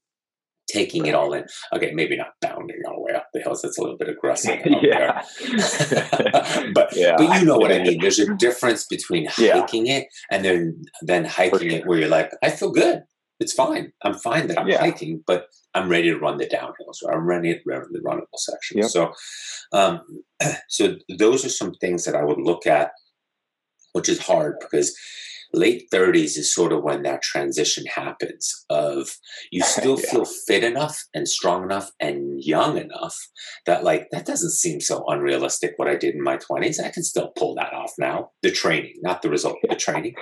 [0.69, 1.45] taking it all in.
[1.75, 3.63] Okay, maybe not bounding all the way up the hills.
[3.63, 4.61] That's a little bit aggressive.
[4.83, 5.23] yeah.
[6.75, 7.15] but yeah.
[7.17, 8.01] but you know what I mean.
[8.01, 9.99] There's a difference between hiking yeah.
[9.99, 11.79] it and then then hiking sure.
[11.79, 13.03] it where you're like, I feel good
[13.41, 13.93] it's fine.
[14.03, 14.81] I'm fine that I'm yeah.
[14.81, 16.93] hiking, but I'm ready to run the downhill.
[16.93, 18.79] So I'm ready to run the runnable section.
[18.79, 18.91] Yep.
[18.91, 19.13] So,
[19.73, 20.01] um,
[20.69, 22.91] so those are some things that I would look at,
[23.93, 24.97] which is hard because
[25.53, 29.11] late 30s is sort of when that transition happens of
[29.51, 30.11] you still yeah.
[30.11, 33.17] feel fit enough and strong enough and young enough
[33.67, 37.03] that like that doesn't seem so unrealistic what i did in my 20s i can
[37.03, 38.31] still pull that off now.
[38.43, 40.15] The training not the result of the training.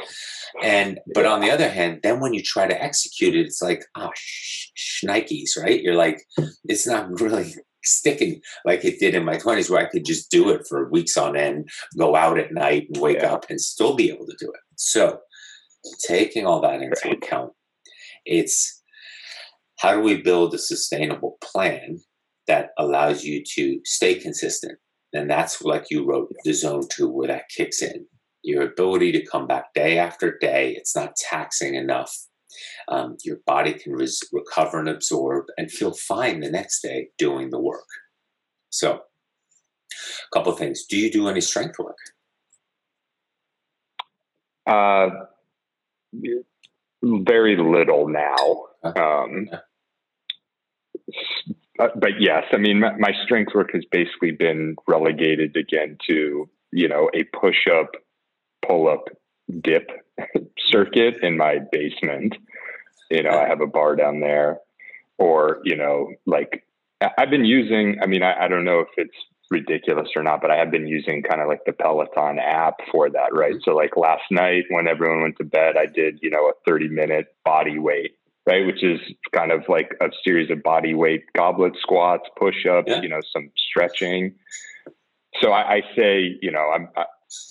[0.63, 3.85] And but on the other hand then when you try to execute it it's like
[3.97, 5.83] oh sh- shnikes right?
[5.83, 6.23] You're like
[6.65, 7.55] it's not really
[7.87, 11.17] sticking like it did in my 20s where I could just do it for weeks
[11.17, 13.33] on end, go out at night and wake yeah.
[13.33, 14.61] up and still be able to do it.
[14.77, 15.21] So,
[16.07, 17.17] taking all that into right.
[17.17, 17.53] account,
[18.25, 18.83] it's
[19.79, 22.01] how do we build a sustainable plan
[22.47, 24.79] that allows you to stay consistent?
[25.13, 28.07] And that's like you wrote the zone two where that kicks in.
[28.43, 32.15] Your ability to come back day after day, it's not taxing enough
[32.89, 37.51] um, your body can res- recover and absorb and feel fine the next day doing
[37.51, 37.87] the work.
[38.71, 40.85] So, a couple of things.
[40.85, 41.97] Do you do any strength work?
[44.67, 45.09] Uh,
[47.03, 48.65] very little now.
[48.85, 49.49] Um,
[51.79, 56.49] uh, but yes, I mean, my, my, strength work has basically been relegated again to,
[56.73, 57.91] you know, a push up,
[58.67, 59.05] pull up,
[59.61, 59.91] dip
[60.71, 62.37] circuit in my basement.
[63.11, 64.59] You know, I have a bar down there,
[65.19, 66.65] or you know, like
[67.01, 67.99] I've been using.
[68.03, 69.17] I mean, I, I don't know if it's
[69.51, 73.11] ridiculous or not, but I have been using kind of like the Peloton app for
[73.11, 73.53] that, right?
[73.53, 73.71] Mm-hmm.
[73.71, 76.89] So like last night when everyone went to bed, I did, you know, a 30
[76.89, 78.17] minute body weight,
[78.47, 78.67] right?
[78.67, 79.01] Which is
[79.33, 83.03] kind of like a series of body weight goblet squats, push ups, yeah.
[83.03, 84.35] you know, some stretching.
[85.41, 86.89] So I, I say, you know, I'm,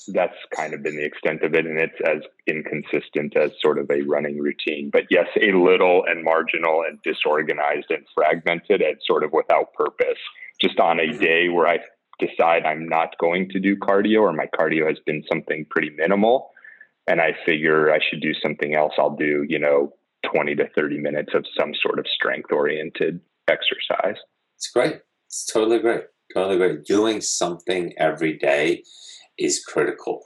[0.07, 1.65] that's kind of been the extent of it.
[1.65, 4.89] And it's as inconsistent as sort of a running routine.
[4.91, 10.19] But yes, a little and marginal and disorganized and fragmented and sort of without purpose.
[10.61, 11.21] Just on a mm-hmm.
[11.21, 11.79] day where I
[12.19, 16.51] decide I'm not going to do cardio or my cardio has been something pretty minimal
[17.07, 19.93] and I figure I should do something else, I'll do, you know,
[20.33, 24.17] 20 to 30 minutes of some sort of strength oriented exercise.
[24.57, 25.01] It's great.
[25.27, 26.05] It's totally great.
[26.33, 26.85] Totally great.
[26.85, 28.83] Doing something every day
[29.38, 30.21] is critical.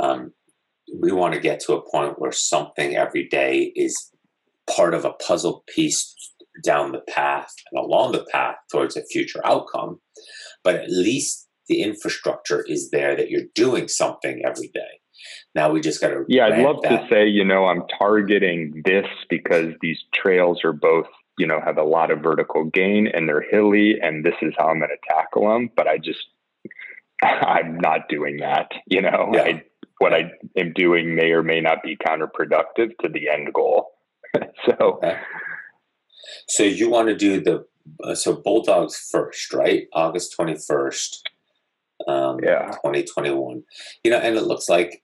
[0.00, 0.32] Um,
[1.00, 4.10] we want to get to a point where something every day is
[4.74, 6.14] part of a puzzle piece
[6.64, 10.00] down the path and along the path towards a future outcome.
[10.64, 15.00] But at least the infrastructure is there that you're doing something every day.
[15.54, 16.24] Now we just got to.
[16.28, 16.88] Yeah, I'd love that.
[16.88, 21.06] to say, you know, I'm targeting this because these trails are both,
[21.38, 24.68] you know, have a lot of vertical gain and they're hilly, and this is how
[24.68, 25.70] I'm going to tackle them.
[25.76, 26.26] But I just,
[27.22, 28.70] I'm not doing that.
[28.86, 29.42] You know, yeah.
[29.42, 29.62] I,
[29.98, 33.90] what I am doing may or may not be counterproductive to the end goal.
[34.66, 35.18] so, okay.
[36.48, 37.66] so you want to do the
[38.04, 39.86] uh, so Bulldogs first, right?
[39.94, 41.28] August twenty first.
[42.06, 43.62] Um, yeah, twenty twenty one.
[44.04, 45.02] You know, and it looks like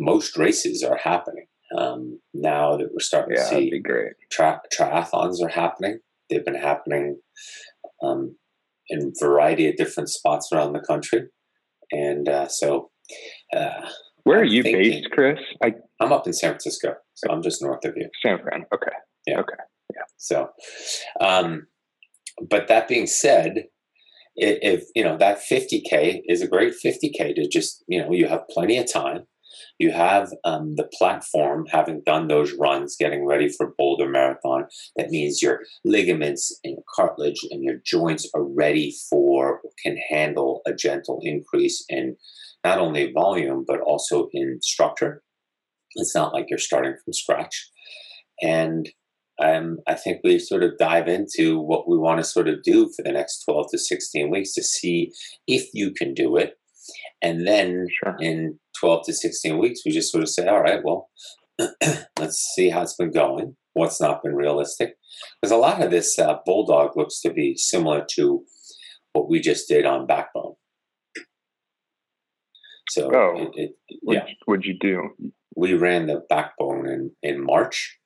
[0.00, 3.70] most races are happening um, now that we're starting yeah, to see.
[3.70, 4.12] Be great.
[4.30, 5.98] Tri- triathlons are happening.
[6.30, 7.20] They've been happening
[8.02, 8.36] um,
[8.88, 11.28] in a variety of different spots around the country,
[11.94, 12.90] and uh, so.
[13.54, 13.88] Uh,
[14.24, 15.38] Where I'm are you thinking, based, Chris?
[15.62, 18.08] I, I'm up in San Francisco, so I'm just north of you.
[18.22, 18.64] San Fran.
[18.74, 18.96] Okay.
[19.26, 19.40] Yeah.
[19.40, 19.62] Okay.
[19.94, 20.02] Yeah.
[20.16, 20.48] So,
[21.20, 21.66] um,
[22.48, 23.64] but that being said,
[24.36, 28.48] if you know that 50k is a great 50k to just you know you have
[28.48, 29.24] plenty of time
[29.78, 34.66] you have um, the platform having done those runs, getting ready for Boulder Marathon.
[34.96, 40.62] That means your ligaments and your cartilage and your joints are ready for, can handle
[40.66, 42.16] a gentle increase in
[42.62, 45.22] not only volume, but also in structure.
[45.96, 47.70] It's not like you're starting from scratch.
[48.42, 48.88] And
[49.42, 52.90] um, I think we sort of dive into what we want to sort of do
[52.94, 55.12] for the next 12 to 16 weeks to see
[55.48, 56.54] if you can do it
[57.22, 58.16] and then sure.
[58.20, 61.10] in 12 to 16 weeks, we just sort of say, all right, well,
[62.18, 64.96] let's see how it's been going, what's not been realistic.
[65.40, 68.44] Because a lot of this uh, Bulldog looks to be similar to
[69.12, 70.54] what we just did on Backbone.
[72.90, 74.26] So, oh, it, it, yeah.
[74.44, 75.10] What'd you do?
[75.56, 77.98] We ran the Backbone in, in March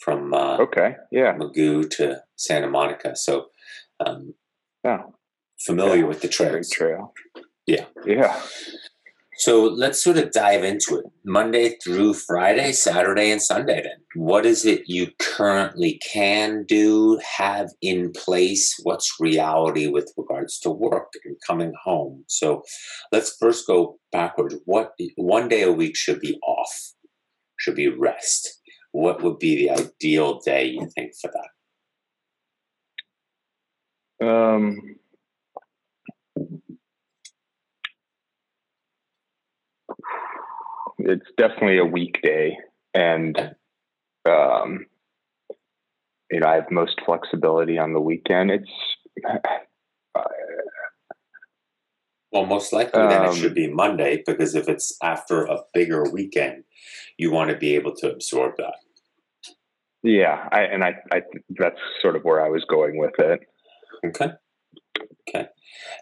[0.00, 3.14] from uh, okay, yeah, Mugu to Santa Monica.
[3.14, 3.48] So,
[4.04, 4.34] um,
[4.84, 5.02] yeah.
[5.60, 6.04] familiar yeah.
[6.06, 6.70] with the trails.
[6.70, 7.12] trail.
[7.66, 7.84] Yeah.
[8.04, 8.40] Yeah.
[9.38, 11.04] So let's sort of dive into it.
[11.24, 13.98] Monday through Friday, Saturday, and Sunday, then.
[14.14, 18.74] What is it you currently can do, have in place?
[18.82, 22.24] What's reality with regards to work and coming home?
[22.28, 22.62] So
[23.12, 24.56] let's first go backwards.
[24.64, 26.92] What one day a week should be off,
[27.58, 28.60] should be rest.
[28.92, 31.30] What would be the ideal day you think for
[34.18, 34.26] that?
[34.26, 34.96] Um,
[40.98, 42.56] it's definitely a weekday,
[42.94, 43.54] and
[44.28, 44.86] um,
[46.30, 48.50] you know I have most flexibility on the weekend.
[48.50, 48.70] It's
[49.28, 49.38] uh,
[52.32, 55.60] well, most likely um, then it should um, be Monday because if it's after a
[55.74, 56.64] bigger weekend,
[57.18, 58.74] you want to be able to absorb that.
[60.02, 61.22] Yeah, I, and I, I
[61.58, 63.40] that's sort of where I was going with it.
[64.04, 64.32] Okay.
[65.28, 65.48] Okay.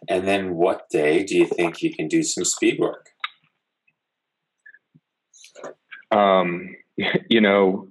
[0.09, 3.14] And then what day do you think you can do some speed work?
[6.15, 6.77] Um,
[7.29, 7.89] you know,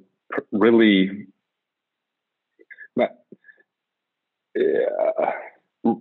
[0.52, 1.28] really,
[3.00, 3.12] uh,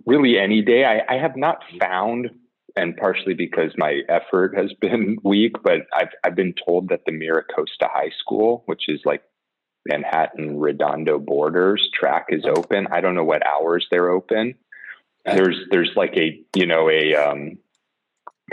[0.05, 0.85] really any day.
[0.85, 2.29] I, I have not found,
[2.75, 7.11] and partially because my effort has been weak, but I've I've been told that the
[7.11, 9.23] Mira Costa High School, which is like
[9.85, 12.87] Manhattan Redondo borders, track is open.
[12.91, 14.55] I don't know what hours they're open.
[15.25, 17.57] There's there's like a you know a um,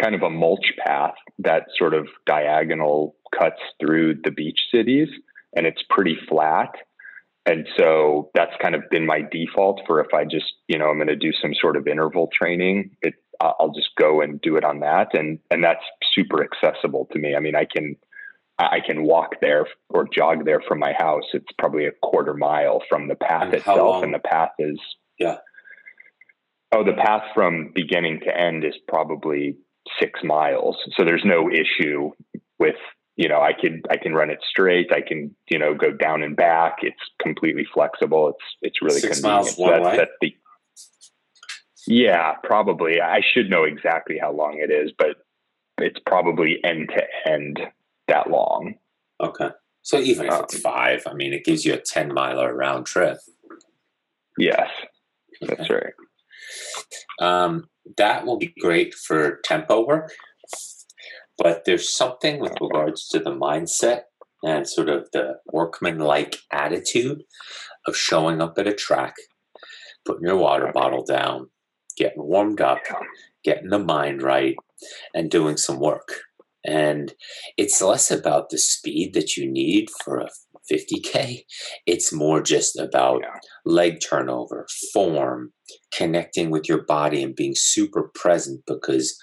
[0.01, 5.09] kind of a mulch path that sort of diagonal cuts through the beach cities
[5.57, 6.75] and it's pretty flat.
[7.47, 10.97] And so that's kind of been my default for if I just, you know, I'm
[10.97, 14.64] going to do some sort of interval training, it, I'll just go and do it
[14.64, 15.14] on that.
[15.14, 17.35] And, and that's super accessible to me.
[17.35, 17.97] I mean, I can,
[18.59, 21.25] I can walk there or jog there from my house.
[21.33, 24.05] It's probably a quarter mile from the path and itself.
[24.05, 24.78] And the path is,
[25.18, 25.39] yeah.
[26.70, 29.57] Oh, the path from beginning to end is probably
[29.99, 30.76] six miles.
[30.97, 32.11] So there's no issue
[32.59, 32.76] with,
[33.21, 34.91] you know, I could, I can run it straight.
[34.91, 36.79] I can, you know, go down and back.
[36.81, 38.31] It's completely flexible.
[38.31, 39.45] It's, it's really six convenient.
[39.45, 39.97] miles one way.
[39.99, 40.35] That's the,
[41.87, 42.99] yeah, probably.
[42.99, 45.18] I should know exactly how long it is, but
[45.77, 47.61] it's probably end to end
[48.09, 48.77] that long.
[49.23, 49.51] Okay.
[49.83, 52.87] So even if it's um, five, I mean, it gives you a 10 miler round
[52.87, 53.18] trip.
[54.39, 54.71] Yes,
[55.43, 55.93] that's right.
[57.21, 57.68] Um,
[57.99, 60.11] that will be great for tempo work.
[61.41, 64.03] But there's something with regards to the mindset
[64.43, 67.22] and sort of the workman-like attitude
[67.86, 69.14] of showing up at a track,
[70.05, 71.49] putting your water bottle down,
[71.97, 72.80] getting warmed up,
[73.43, 74.57] getting the mind right,
[75.14, 76.20] and doing some work.
[76.64, 77.14] And
[77.57, 80.28] it's less about the speed that you need for a
[80.70, 81.45] 50K.
[81.86, 83.38] It's more just about yeah.
[83.64, 85.53] leg turnover, form,
[85.93, 89.18] connecting with your body, and being super present because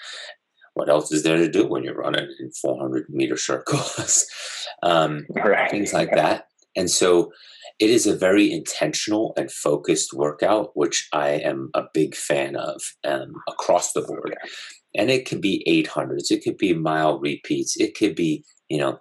[0.78, 4.28] what else is there to do when you're running in 400 meter circles?
[4.84, 5.71] um, right.
[5.71, 6.47] Things like that.
[6.75, 7.32] And so
[7.80, 12.82] it is a very intentional and focused workout, which I am a big fan of
[13.03, 14.36] um, across the board.
[14.95, 18.99] And it could be 800s, it could be mile repeats, it could be, you know,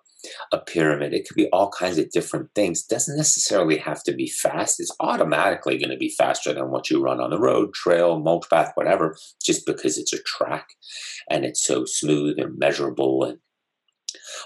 [0.52, 1.14] a pyramid.
[1.14, 2.82] It could be all kinds of different things.
[2.82, 4.80] Doesn't necessarily have to be fast.
[4.80, 8.48] It's automatically going to be faster than what you run on the road, trail, mulch
[8.50, 10.68] path, whatever, just because it's a track
[11.30, 13.38] and it's so smooth and measurable and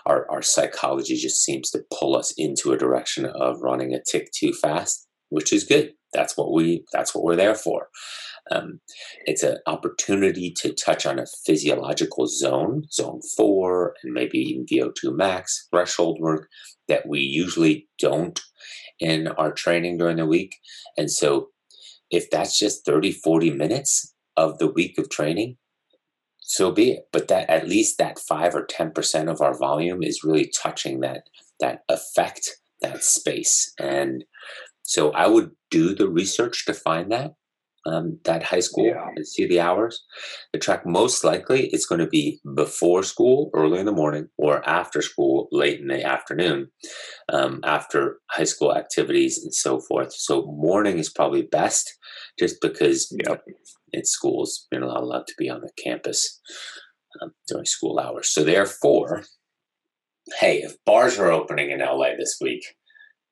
[0.06, 4.30] our, our psychology just seems to pull us into a direction of running a tick
[4.32, 5.92] too fast, which is good.
[6.12, 7.88] That's what we that's what we're there for.
[8.50, 8.80] Um,
[9.26, 15.14] it's an opportunity to touch on a physiological zone, zone four, and maybe even VO2
[15.14, 16.48] max threshold work
[16.88, 18.40] that we usually don't
[18.98, 20.56] in our training during the week.
[20.96, 21.48] And so,
[22.10, 25.56] if that's just 30, 40 minutes of the week of training,
[26.40, 27.08] so be it.
[27.12, 31.22] But that at least that five or 10% of our volume is really touching that,
[31.60, 32.50] that effect,
[32.82, 33.72] that space.
[33.78, 34.24] And
[34.82, 37.34] so I would do the research to find that
[37.86, 39.08] um, that high school yeah.
[39.16, 40.04] and see the hours.
[40.52, 44.66] The track most likely is going to be before school, early in the morning, or
[44.68, 46.68] after school, late in the afternoon,
[47.32, 50.12] um, after high school activities and so forth.
[50.12, 51.96] So morning is probably best,
[52.38, 53.42] just because yep.
[53.92, 56.40] in schools you're not allowed to be on the campus
[57.20, 58.30] um, during school hours.
[58.30, 59.24] So therefore,
[60.38, 62.62] hey, if bars are opening in LA this week,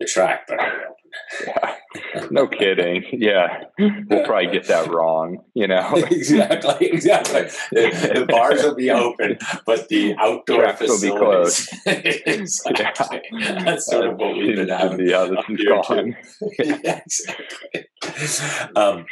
[0.01, 1.55] the track better be open.
[1.62, 1.74] Yeah.
[2.30, 3.05] No kidding.
[3.12, 3.64] Yeah.
[3.78, 5.95] We'll probably get that wrong, you know.
[6.11, 7.43] exactly, exactly.
[7.72, 11.68] The, the, bars will be open, but the outdoor Tracks facilities will be closed.
[11.86, 13.22] exactly.
[13.32, 13.64] Yeah.
[13.64, 15.07] That's sort of what we've been having.
[15.07, 16.16] Yeah, this is gone.
[16.59, 17.86] yeah, exactly.
[18.76, 19.07] Um,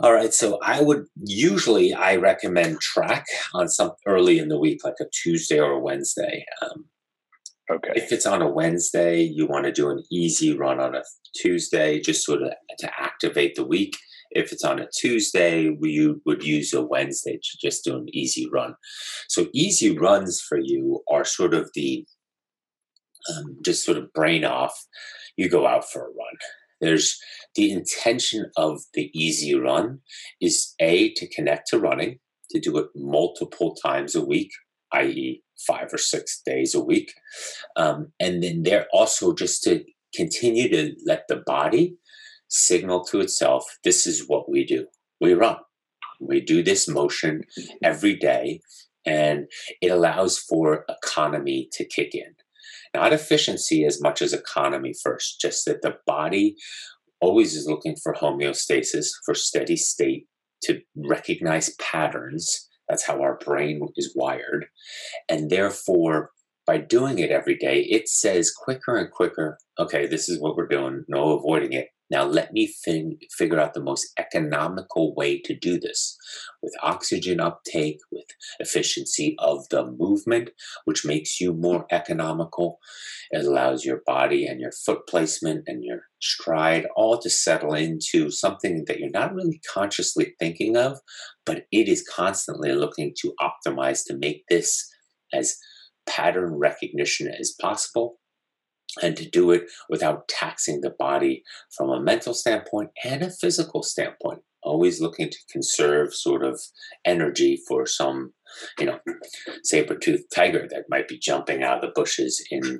[0.00, 4.84] all right, so I would usually I recommend track on some early in the week,
[4.84, 6.44] like a Tuesday or a Wednesday.
[6.62, 6.86] Um,
[7.70, 7.92] Okay.
[7.94, 11.02] If it's on a Wednesday, you want to do an easy run on a
[11.34, 13.94] Tuesday, just sort of to activate the week.
[14.30, 18.48] If it's on a Tuesday, we would use a Wednesday to just do an easy
[18.50, 18.74] run.
[19.28, 22.06] So easy runs for you are sort of the
[23.30, 24.74] um, just sort of brain off.
[25.36, 26.36] You go out for a run.
[26.80, 27.18] There's
[27.54, 30.00] the intention of the easy run
[30.40, 32.18] is a to connect to running,
[32.50, 34.50] to do it multiple times a week,
[34.92, 37.14] i.e., five or six days a week.
[37.76, 39.84] Um, and then they're also just to
[40.14, 41.96] continue to let the body
[42.48, 44.86] signal to itself this is what we do.
[45.20, 45.56] We run.
[46.20, 47.42] We do this motion
[47.82, 48.60] every day,
[49.06, 49.46] and
[49.80, 52.34] it allows for economy to kick in.
[52.94, 56.56] Not efficiency as much as economy first, just that the body
[57.20, 60.26] always is looking for homeostasis, for steady state,
[60.62, 64.66] to recognize patterns that's how our brain is wired.
[65.28, 66.30] And therefore,
[66.66, 70.66] by doing it every day, it says quicker and quicker, okay, this is what we're
[70.66, 71.88] doing, no avoiding it.
[72.10, 76.16] Now, let me fin- figure out the most economical way to do this
[76.62, 78.24] with oxygen uptake, with
[78.58, 80.50] efficiency of the movement,
[80.84, 82.78] which makes you more economical.
[83.30, 88.30] It allows your body and your foot placement and your stride all to settle into
[88.30, 90.98] something that you're not really consciously thinking of,
[91.44, 94.88] but it is constantly looking to optimize to make this
[95.32, 95.56] as
[96.06, 98.18] pattern recognition as possible
[99.02, 101.42] and to do it without taxing the body
[101.76, 104.40] from a mental standpoint and a physical standpoint.
[104.62, 106.60] Always looking to conserve sort of
[107.04, 108.32] energy for some,
[108.78, 108.98] you know,
[109.62, 112.78] saber-toothed tiger that might be jumping out of the bushes in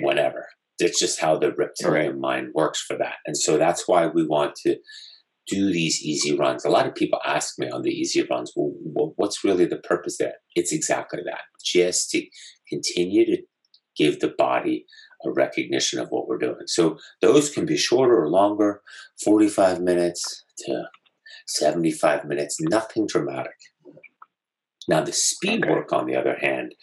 [0.00, 0.48] whatever.
[0.78, 2.20] It's just how the reptilian right.
[2.20, 3.16] mind works for that.
[3.26, 4.76] And so that's why we want to
[5.46, 6.64] do these easy runs.
[6.64, 10.16] A lot of people ask me on the easy runs, well, what's really the purpose
[10.18, 10.34] there?
[10.54, 11.40] It's exactly that.
[11.64, 12.24] Just to
[12.68, 13.42] continue to
[14.00, 14.86] give the body
[15.24, 16.66] a recognition of what we're doing.
[16.66, 18.80] So those can be shorter or longer,
[19.22, 20.84] 45 minutes to
[21.46, 23.52] 75 minutes, nothing dramatic.
[24.88, 26.74] Now, the speed work, on the other hand,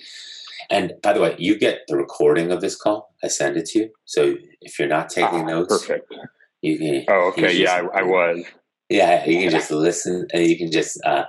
[0.69, 3.09] and by the way, you get the recording of this call.
[3.23, 3.89] I send it to you.
[4.05, 6.13] So if you're not taking ah, notes, perfect.
[6.61, 7.05] You can.
[7.09, 7.53] Oh, okay.
[7.53, 8.45] Yeah, I, I was.
[8.89, 11.23] Yeah, you can just listen, and you can just uh,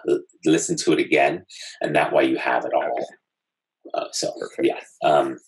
[0.44, 1.44] listen to it again,
[1.80, 3.06] and that way you have it all.
[3.94, 4.68] Uh, so Perfect.
[4.68, 5.38] yeah, um,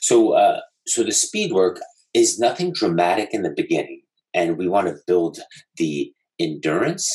[0.00, 1.80] so uh, so the speed work
[2.14, 4.02] is nothing dramatic in the beginning,
[4.34, 5.38] and we want to build
[5.76, 7.08] the endurance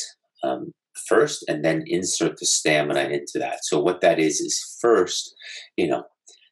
[0.44, 0.72] um,
[1.08, 3.60] first, and then insert the stamina into that.
[3.64, 5.34] So what that is is first,
[5.78, 6.04] you know,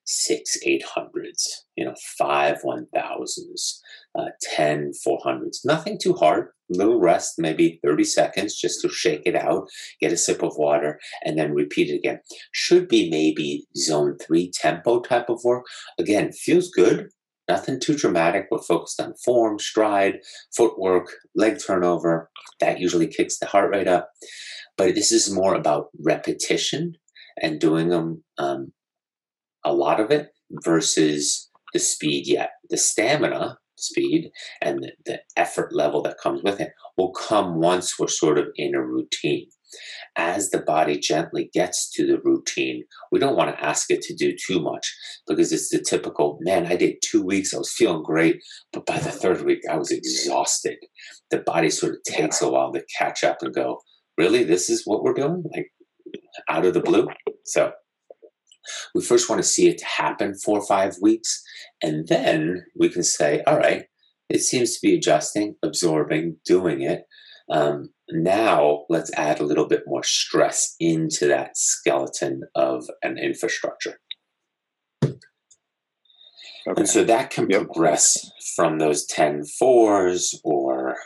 [0.06, 3.82] six eight hundreds, you know, five one thousands,
[4.18, 5.60] uh, 10 400s.
[5.66, 6.50] Nothing too hard.
[6.70, 9.68] Little rest, maybe 30 seconds just to shake it out,
[10.00, 12.20] get a sip of water, and then repeat it again.
[12.52, 15.66] Should be maybe zone three tempo type of work.
[15.98, 17.10] Again, feels good.
[17.48, 18.46] Nothing too dramatic.
[18.52, 20.20] We're focused on form, stride,
[20.56, 22.30] footwork, leg turnover.
[22.60, 24.12] That usually kicks the heart rate up.
[24.78, 26.94] But this is more about repetition
[27.42, 28.72] and doing them um,
[29.66, 30.30] a lot of it
[30.64, 32.52] versus the speed yet.
[32.70, 37.98] The stamina speed and the, the effort level that comes with it will come once
[37.98, 39.48] we're sort of in a routine.
[40.16, 44.16] As the body gently gets to the routine, we don't want to ask it to
[44.16, 44.92] do too much
[45.28, 48.42] because it's the typical man, I did two weeks, I was feeling great,
[48.74, 50.78] but by the third week, I was exhausted.
[51.30, 53.80] The body sort of takes a while to catch up and go,
[54.20, 54.44] Really?
[54.44, 55.44] This is what we're doing?
[55.56, 55.72] Like
[56.50, 57.08] out of the blue?
[57.46, 57.72] So
[58.94, 61.42] we first want to see it happen four or five weeks,
[61.82, 63.86] and then we can say, all right,
[64.30, 67.04] it seems to be adjusting, absorbing, doing it.
[67.50, 74.00] Um, now let's add a little bit more stress into that skeleton of an infrastructure.
[76.68, 76.82] Okay.
[76.82, 77.64] And so that can yep.
[77.64, 80.98] progress from those 10 fours or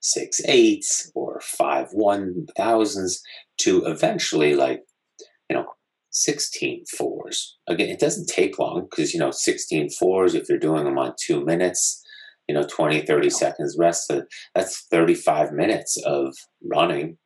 [0.00, 3.22] six eights or five one thousands
[3.58, 4.82] to eventually like,
[5.48, 5.66] you know,
[6.16, 7.58] 16 fours.
[7.68, 11.14] Again, it doesn't take long because, you know, 16 fours, if you're doing them on
[11.20, 12.02] two minutes,
[12.48, 14.10] you know, 20, 30 seconds rest,
[14.54, 17.18] that's 35 minutes of running,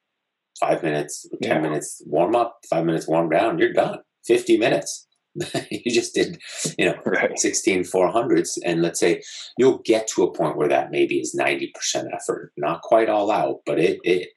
[0.59, 1.61] five minutes, 10 yeah.
[1.61, 3.99] minutes warm up, five minutes warm down, you're done.
[4.27, 5.07] 50 minutes.
[5.71, 6.39] you just did,
[6.77, 7.39] you know, right.
[7.39, 8.59] 16 400s.
[8.65, 9.23] And let's say
[9.57, 11.71] you'll get to a point where that maybe is 90%
[12.13, 14.31] effort, not quite all out, but it, it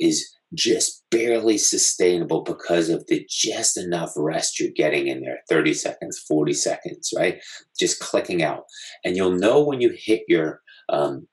[0.00, 5.74] is just barely sustainable because of the just enough rest you're getting in there 30
[5.74, 7.40] seconds 40 seconds right
[7.78, 8.64] just clicking out
[9.04, 11.26] and you'll know when you hit your um,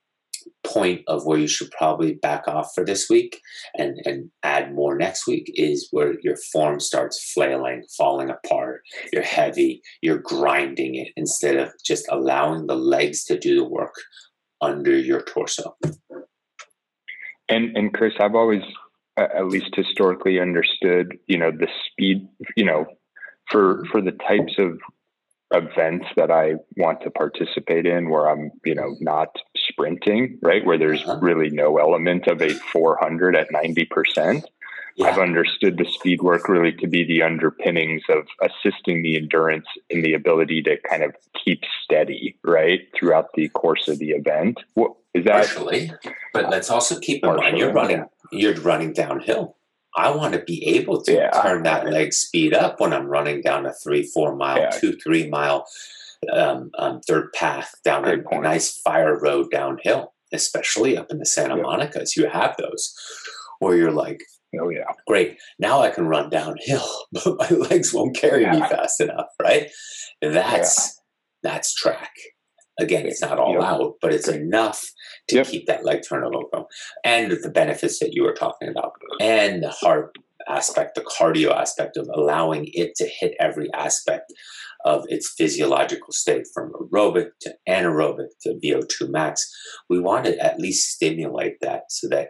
[0.66, 3.40] point of where you should probably back off for this week
[3.78, 8.82] and, and add more next week is where your form starts flailing, falling apart.
[9.12, 13.96] You're heavy, you're grinding it instead of just allowing the legs to do the work
[14.62, 15.76] under your torso.
[17.50, 18.62] And and Chris, I've always
[19.18, 22.86] at least historically understood, you know, the speed, you know,
[23.50, 24.80] for for the types of
[25.52, 30.66] events that I want to participate in where I'm, you know, not sprinting, right?
[30.66, 31.20] Where there's uh-huh.
[31.22, 34.44] really no element of a 400 at 90%.
[34.98, 35.06] Yeah.
[35.06, 40.02] I've understood the speed work really to be the underpinnings of assisting the endurance in
[40.02, 41.16] the ability to kind of
[41.46, 44.60] keep steady, right, throughout the course of the event.
[44.74, 45.92] What, is that partially?
[46.34, 49.56] But let's also keep in mind you're running you're running downhill.
[49.96, 53.42] I want to be able to yeah, turn that leg speed up when I'm running
[53.42, 54.70] down a three, four mile, yeah.
[54.70, 55.66] two, three mile
[56.32, 58.44] um, um, third path down a point.
[58.44, 61.64] nice fire road downhill, especially up in the Santa yeah.
[61.64, 62.16] Monicas.
[62.16, 62.94] You have those
[63.60, 64.24] where you're like,
[64.60, 65.38] oh yeah, great.
[65.60, 69.70] Now I can run downhill, but my legs won't carry me fast enough, right?
[70.22, 71.00] That's
[71.44, 72.12] that's track.
[72.80, 73.64] Again, it's not all yep.
[73.64, 74.92] out, but it's enough
[75.30, 75.48] to yep.
[75.48, 76.66] keep that leg turnover going.
[77.04, 80.16] And the benefits that you were talking about, and the heart
[80.48, 84.32] aspect, the cardio aspect of allowing it to hit every aspect
[84.86, 89.52] of its physiological state from aerobic to anaerobic to VO2 max.
[89.90, 92.30] We want to at least stimulate that so that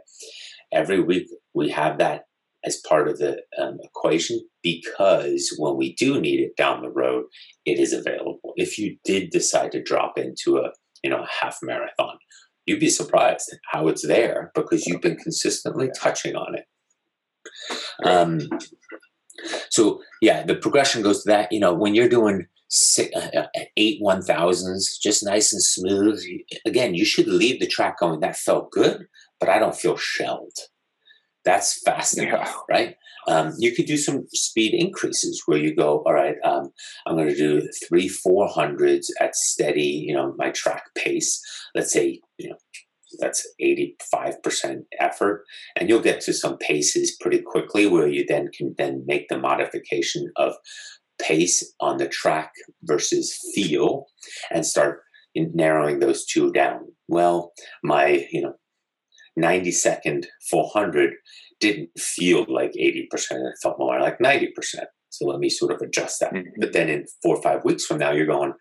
[0.74, 2.24] every week we have that
[2.68, 7.24] as part of the um, equation because when we do need it down the road,
[7.66, 8.54] it is available.
[8.58, 10.72] If you did decide to drop into a
[11.04, 12.18] you know a half marathon,
[12.66, 16.66] you'd be surprised how it's there because you've been consistently touching on it.
[18.04, 18.42] Um,
[19.70, 21.52] so yeah, the progression goes to that.
[21.52, 26.22] You know, when you're doing six, uh, uh, eight one thousands, just nice and smooth.
[26.66, 28.20] Again, you should leave the track going.
[28.20, 29.08] That felt good,
[29.40, 30.58] but I don't feel shelled.
[31.48, 32.96] That's fascinating, enough, right?
[33.30, 36.72] Um, you could do some speed increases where you go, all right, um,
[37.06, 41.42] I'm going to do three, four hundreds at steady, you know, my track pace.
[41.74, 42.58] Let's say, you know,
[43.20, 45.46] that's 85% effort
[45.78, 49.38] and you'll get to some paces pretty quickly where you then can then make the
[49.38, 50.54] modification of
[51.20, 52.52] pace on the track
[52.84, 54.08] versus feel
[54.52, 55.02] and start
[55.36, 58.54] narrowing those two down well my you know
[59.38, 61.14] 90 second 400
[61.60, 64.50] didn't feel like 80%, it felt more like 90%.
[65.10, 66.34] So let me sort of adjust that.
[66.34, 66.50] Mm-hmm.
[66.60, 68.54] But then in four or five weeks from now, you're going,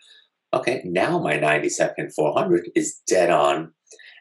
[0.55, 3.73] okay, now my 90 second 400 is dead on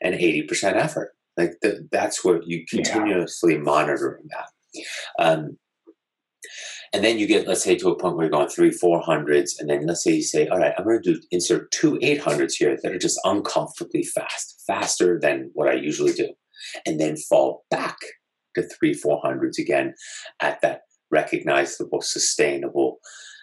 [0.02, 1.14] an 80% effort.
[1.38, 3.60] Like the, that's what you continuously yeah.
[3.60, 5.24] monitoring that.
[5.24, 5.58] Um,
[6.94, 9.60] and then you get, let's say, to a point where you're going three, four hundreds,
[9.60, 12.22] and then let's say you say, all right, I'm going to do insert two eight
[12.22, 16.30] hundreds here that are just uncomfortably fast, faster than what I usually do,
[16.86, 17.98] and then fall back
[18.56, 19.94] to three, four hundreds again
[20.42, 20.82] at that
[21.12, 22.98] recognizable, sustainable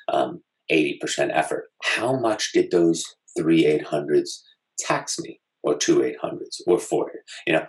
[0.08, 1.66] um, 80% effort.
[1.82, 3.04] How much did those
[3.36, 4.40] three 800s
[4.78, 7.12] tax me, or two 800s, or four?
[7.46, 7.66] You know,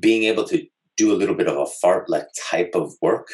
[0.00, 0.64] being able to
[0.96, 3.28] do a little bit of a fartlek type of work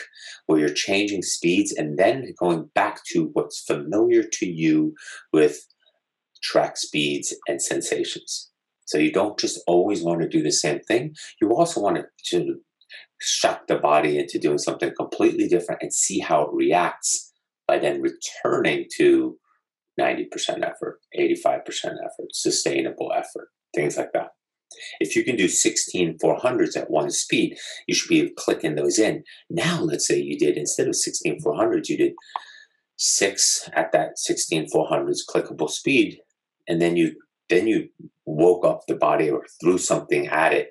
[0.47, 4.95] where you're changing speeds and then going back to what's familiar to you
[5.32, 5.66] with
[6.42, 8.51] track speeds and sensations.
[8.87, 11.14] So you don't just always want to do the same thing.
[11.41, 12.61] You also want to
[13.20, 17.32] shock the body into doing something completely different and see how it reacts
[17.66, 19.39] by then returning to
[19.99, 20.28] 90%
[20.62, 24.30] effort, 85% effort, sustainable effort, things like that.
[25.01, 27.57] If you can do 16 400s at one speed,
[27.87, 29.22] you should be clicking those in.
[29.49, 32.14] Now, let's say you did, instead of 16 400s, you did
[32.97, 36.18] six at that 16 400s clickable speed,
[36.68, 37.14] and then you
[37.49, 37.88] then you
[38.26, 40.70] woke up the body or threw something at it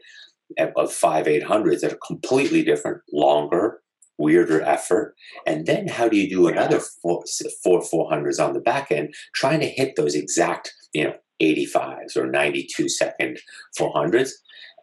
[0.76, 3.82] of five 800s that are completely different, longer,
[4.18, 5.16] weirder effort.
[5.46, 7.24] And then how do you do another four,
[7.64, 12.30] four 400s on the back end, trying to hit those exact, you know, 85s or
[12.30, 13.40] 92 second
[13.78, 14.30] 400s.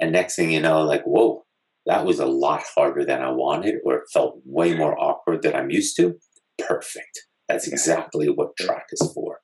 [0.01, 1.45] And next thing you know, like, whoa,
[1.87, 5.55] that was a lot harder than I wanted, or it felt way more awkward than
[5.55, 6.19] I'm used to.
[6.59, 7.27] Perfect.
[7.49, 9.41] That's exactly what track is for.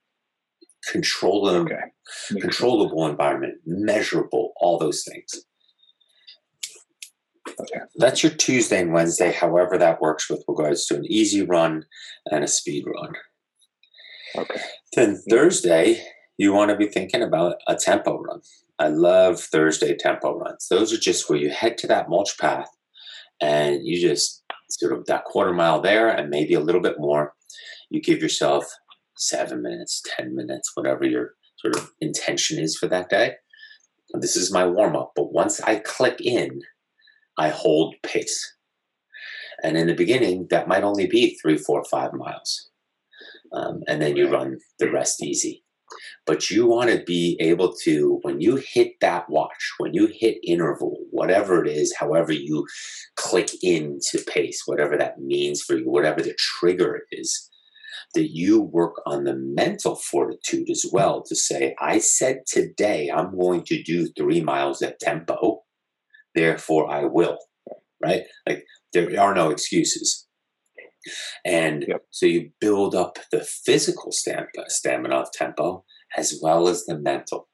[0.90, 2.40] Controllable, okay.
[2.40, 5.44] controllable environment, measurable, all those things.
[7.60, 7.80] Okay.
[7.96, 11.84] That's your Tuesday and Wednesday, however that works with regards to an easy run
[12.30, 13.12] and a speed run.
[14.36, 14.60] Okay.
[14.94, 16.04] Then Thursday,
[16.38, 18.40] you want to be thinking about a tempo run.
[18.78, 20.68] I love Thursday tempo runs.
[20.68, 22.68] Those are just where you head to that mulch path
[23.40, 27.32] and you just sort of that quarter mile there and maybe a little bit more.
[27.88, 28.66] You give yourself
[29.16, 33.34] seven minutes, 10 minutes, whatever your sort of intention is for that day.
[34.14, 35.12] This is my warm up.
[35.16, 36.60] But once I click in,
[37.38, 38.54] I hold pace.
[39.62, 42.70] And in the beginning, that might only be three, four, five miles.
[43.52, 45.64] Um, and then you run the rest easy.
[46.26, 50.38] But you want to be able to, when you hit that watch, when you hit
[50.42, 52.66] interval, whatever it is, however you
[53.14, 57.48] click into pace, whatever that means for you, whatever the trigger is,
[58.16, 63.36] that you work on the mental fortitude as well to say, I said today I'm
[63.36, 65.62] going to do three miles at tempo,
[66.34, 67.38] therefore I will,
[68.02, 68.22] right?
[68.46, 70.26] Like there are no excuses.
[71.44, 72.02] And yep.
[72.10, 75.84] so you build up the physical stamina, stamina of tempo
[76.16, 77.48] as well as the mental.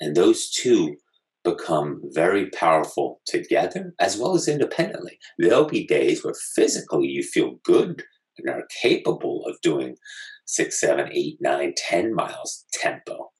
[0.00, 0.96] And those two
[1.44, 5.18] become very powerful together as well as independently.
[5.38, 8.02] There'll be days where physically you feel good
[8.38, 9.96] and are capable of doing
[10.46, 13.30] six, seven, eight, nine, ten miles tempo.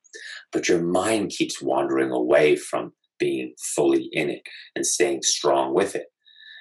[0.52, 4.42] But your mind keeps wandering away from being fully in it
[4.74, 6.06] and staying strong with it.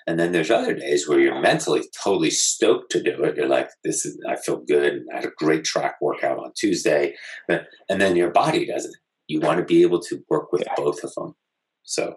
[0.08, 3.36] And then there's other days where you're mentally totally stoked to do it.
[3.36, 5.04] You're like, this is, I feel good.
[5.12, 7.14] I had a great track workout on Tuesday.
[7.50, 8.96] And then your body doesn't.
[9.28, 11.36] You want to be able to work with both of them.
[11.84, 12.16] So,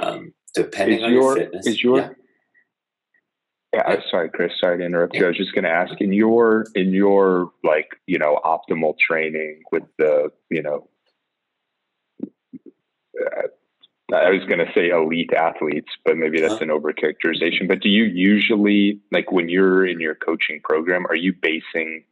[0.00, 1.66] um, depending is on your, your fitness.
[1.66, 2.08] Is your, yeah.
[3.72, 4.52] Yeah, sorry, Chris.
[4.58, 5.24] Sorry to interrupt you.
[5.24, 9.62] I was just going to ask in your in your like you know optimal training
[9.70, 10.88] with the you know
[13.20, 13.48] uh,
[14.10, 17.68] I was going to say elite athletes, but maybe that's an overcharacterization.
[17.68, 22.04] But do you usually, like when you're in your coaching program, are you basing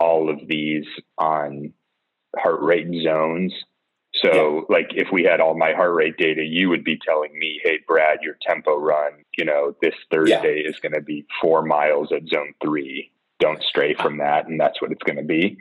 [0.00, 0.86] all of these
[1.18, 1.72] on
[2.36, 3.52] heart rate zones?
[4.22, 4.74] So, yeah.
[4.74, 7.80] like if we had all my heart rate data, you would be telling me, hey,
[7.86, 10.70] Brad, your tempo run, you know, this Thursday yeah.
[10.70, 13.10] is going to be four miles at zone three.
[13.40, 14.46] Don't stray from that.
[14.46, 15.58] And that's what it's going to be.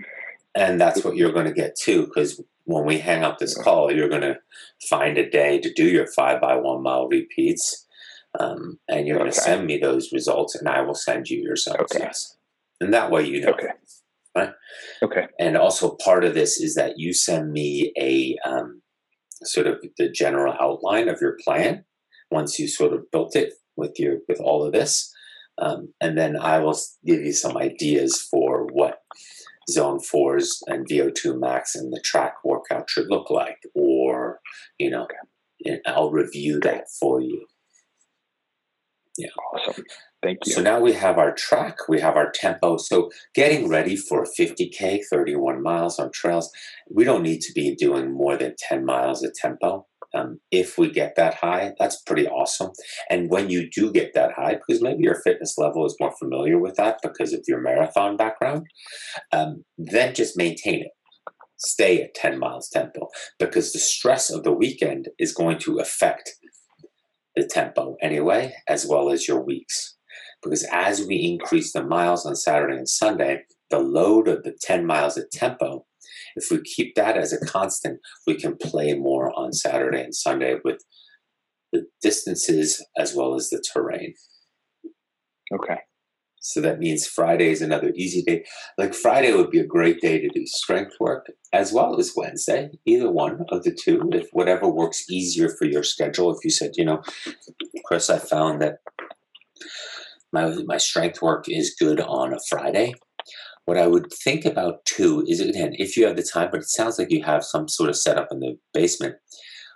[0.56, 3.91] And that's what you're going to get too, because when we hang up this call,
[3.91, 4.39] you're going to
[4.89, 7.86] find a day to do your five by one mile repeats.
[8.39, 9.24] Um, and you're okay.
[9.24, 11.78] going to send me those results, and I will send you your zones.
[11.80, 11.99] Okay.
[11.99, 12.36] Yes.
[12.82, 13.51] And that way you know.
[13.51, 13.70] Okay.
[14.36, 14.52] Right?
[15.02, 15.28] Okay.
[15.40, 18.82] And also, part of this is that you send me a um,
[19.44, 21.86] sort of the general outline of your plan
[22.32, 25.14] once you sort of built it with your with all of this,
[25.58, 29.00] um, and then I will give you some ideas for what
[29.70, 34.40] zone fours and VO2 max and the track workout should look like, or,
[34.78, 35.08] you know,
[35.88, 37.46] I'll review that for you.
[39.18, 39.30] Yeah.
[39.54, 39.86] Awesome.
[40.26, 40.53] Thank you.
[40.53, 42.78] So now we have our track, we have our tempo.
[42.78, 46.49] So getting ready for 50K, 31 miles on trails,
[46.89, 49.86] we don't need to be doing more than 10 miles a tempo.
[50.15, 52.71] Um, if we get that high, that's pretty awesome.
[53.07, 56.57] And when you do get that high, because maybe your fitness level is more familiar
[56.57, 58.65] with that because of your marathon background,
[59.32, 60.91] um, then just maintain it.
[61.57, 66.32] Stay at 10 miles tempo because the stress of the weekend is going to affect
[67.36, 69.95] the tempo anyway, as well as your weeks.
[70.46, 73.41] Because as we increase the miles on Saturday and Sunday,
[73.72, 75.86] the load of the 10 miles at tempo,
[76.36, 80.58] if we keep that as a constant, we can play more on Saturday and Sunday
[80.64, 80.84] with
[81.74, 84.14] the distances as well as the terrain.
[85.52, 85.80] Okay.
[86.41, 88.46] So that means Friday is another easy day.
[88.78, 92.70] Like Friday would be a great day to do strength work as well as Wednesday,
[92.86, 96.32] either one of the two, if whatever works easier for your schedule.
[96.32, 97.02] If you said, you know,
[97.86, 98.78] Chris, I found that
[100.36, 102.94] my my strength work is good on a Friday.
[103.66, 106.70] What I would think about too is again, if you have the time, but it
[106.70, 109.16] sounds like you have some sort of setup in the basement.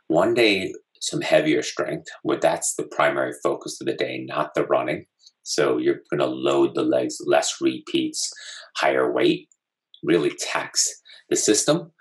[0.08, 4.66] One day, some heavier strength, where that's the primary focus of the day, not the
[4.66, 5.06] running
[5.50, 8.32] so you're going to load the legs, less repeats,
[8.78, 9.50] higher weight,
[10.04, 10.88] really tax
[11.30, 11.92] the system.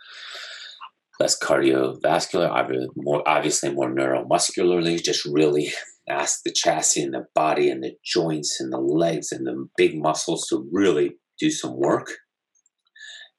[1.19, 5.73] Less cardiovascular, more obviously more neuromuscularly, just really
[6.11, 10.01] ask the chassis and the body and the joints and the legs and the big
[10.01, 12.13] muscles to really do some work.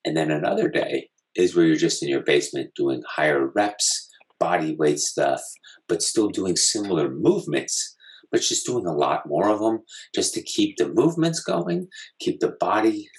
[0.05, 4.09] And then another day is where you're just in your basement doing higher reps,
[4.39, 5.41] body weight stuff,
[5.87, 7.95] but still doing similar movements
[8.31, 9.79] but just doing a lot more of them
[10.13, 11.87] just to keep the movements going,
[12.19, 13.09] keep the body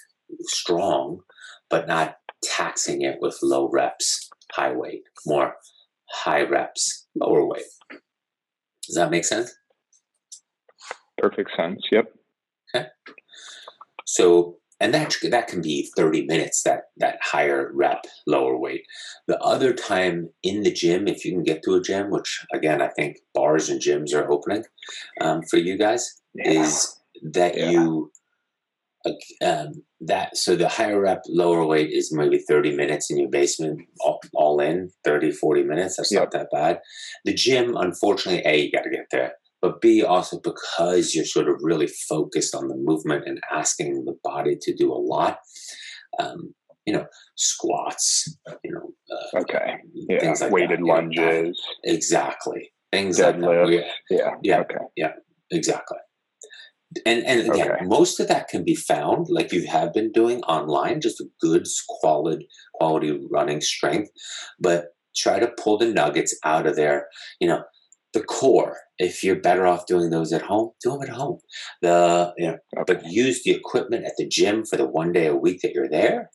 [0.43, 1.19] strong,
[1.69, 5.55] but not taxing it with low reps, high weight, more
[6.11, 7.63] high reps, lower weight.
[8.91, 9.55] Does that make sense?
[11.17, 11.81] Perfect sense.
[11.93, 12.13] Yep.
[12.75, 12.87] Okay.
[14.05, 18.83] So and that that can be 30 minutes that that higher rep lower weight
[19.27, 22.81] the other time in the gym if you can get to a gym which again
[22.81, 24.63] i think bars and gyms are opening
[25.21, 26.63] um, for you guys yeah.
[26.63, 27.69] is that yeah.
[27.69, 28.11] you
[29.43, 33.81] um, that so the higher rep lower weight is maybe 30 minutes in your basement
[34.01, 36.23] all, all in 30 40 minutes that's yep.
[36.23, 36.79] not that bad
[37.25, 41.47] the gym unfortunately a you got to get there but B, also because you're sort
[41.47, 45.37] of really focused on the movement and asking the body to do a lot.
[46.19, 46.53] Um,
[46.85, 51.21] you know, squats, you know, uh, okay, yeah, like weighted that, lunges,
[51.85, 53.43] know, exactly, things Deadlift.
[53.43, 53.91] like that.
[54.09, 55.11] Yeah, yeah, okay, yeah,
[55.51, 55.99] exactly.
[57.05, 57.85] And and again, okay.
[57.85, 61.65] most of that can be found, like you have been doing online, just a good
[61.87, 64.09] quality quality running strength.
[64.59, 67.07] But try to pull the nuggets out of there.
[67.39, 67.63] You know,
[68.13, 68.77] the core.
[68.97, 71.39] If you're better off doing those at home, do them at home.
[71.81, 72.83] The you know, okay.
[72.93, 75.89] but use the equipment at the gym for the one day a week that you're
[75.89, 76.29] there,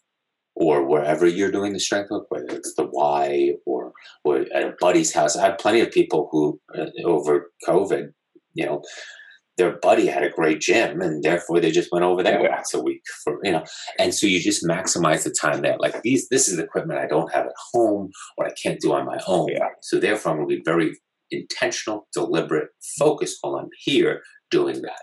[0.55, 3.93] or wherever you're doing the strength work, whether it's the Y or
[4.25, 5.37] or at a buddy's house.
[5.37, 8.09] I have plenty of people who uh, over COVID,
[8.55, 8.83] you know,
[9.57, 12.57] their buddy had a great gym and therefore they just went over there yeah.
[12.57, 13.65] once a week for you know
[13.99, 17.33] and so you just maximize the time there like these this is equipment i don't
[17.33, 19.69] have at home or i can't do on my own yeah.
[19.81, 20.93] so therefore i'm going to be very
[21.31, 25.03] intentional, deliberate focus while I'm here doing that.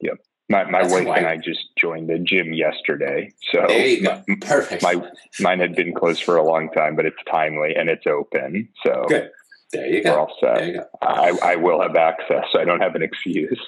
[0.00, 0.14] Yep.
[0.48, 3.30] My, my wife and I just joined the gym yesterday.
[3.52, 4.22] So there you go.
[4.40, 4.82] Perfect.
[4.82, 5.00] My,
[5.38, 8.68] mine had been closed for a long time, but it's timely and it's open.
[8.84, 9.30] So good.
[9.72, 10.12] There you go.
[10.12, 10.54] We're all set.
[10.56, 10.84] There you go.
[11.02, 12.44] I, I will have access.
[12.52, 13.60] So I don't have an excuse.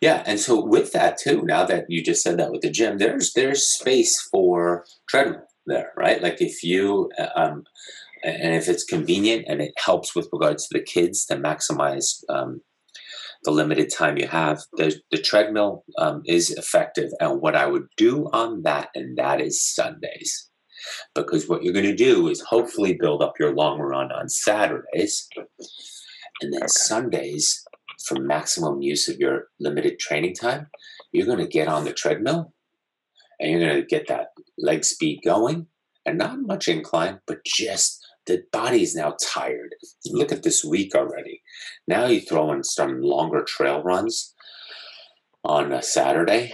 [0.00, 2.98] Yeah, and so with that too, now that you just said that with the gym,
[2.98, 6.22] there's there's space for treadmill there, right?
[6.22, 7.64] Like if you uh, um,
[8.22, 12.60] and if it's convenient and it helps with regards to the kids to maximize um,
[13.44, 17.10] the limited time you have, the, the treadmill um, is effective.
[17.20, 20.50] And what I would do on that, and that is Sundays.
[21.14, 25.28] Because what you're going to do is hopefully build up your long run on Saturdays.
[26.42, 26.68] And then okay.
[26.68, 27.64] Sundays,
[28.06, 30.68] for maximum use of your limited training time,
[31.12, 32.52] you're going to get on the treadmill
[33.40, 34.28] and you're going to get that
[34.58, 35.66] leg speed going
[36.04, 39.74] and not much incline, but just the body is now tired.
[40.06, 41.42] Look at this week already.
[41.86, 44.34] Now you throw in some longer trail runs
[45.44, 46.52] on a Saturday.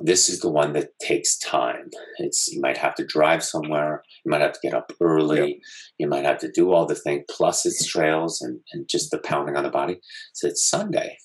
[0.00, 1.90] This is the one that takes time.
[2.18, 4.02] It's you might have to drive somewhere.
[4.24, 5.38] You might have to get up early.
[5.38, 5.58] Yep.
[5.98, 9.18] You might have to do all the thing, Plus, it's trails and, and just the
[9.18, 10.00] pounding on the body.
[10.32, 11.18] So it's Sunday.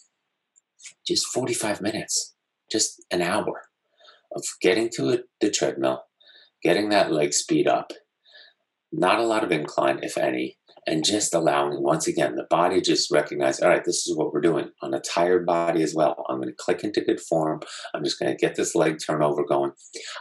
[1.06, 2.36] Just 45 minutes,
[2.72, 3.64] just an hour
[4.36, 6.04] of getting to a, the treadmill,
[6.62, 7.92] getting that leg speed up,
[8.92, 10.59] not a lot of incline, if any,
[10.90, 14.42] and just allowing once again the body just recognize all right this is what we're
[14.42, 16.26] doing on a tired body as well.
[16.28, 17.62] I'm going to click into good form.
[17.94, 19.72] I'm just going to get this leg turnover going.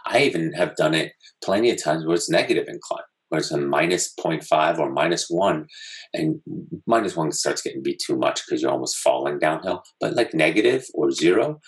[0.07, 1.13] I even have done it
[1.43, 5.67] plenty of times where it's negative incline where it's a minus 0.5 or minus 1
[6.15, 6.41] and
[6.87, 9.83] minus 1 starts getting be too much because you're almost falling downhill.
[10.01, 11.61] But like negative or 0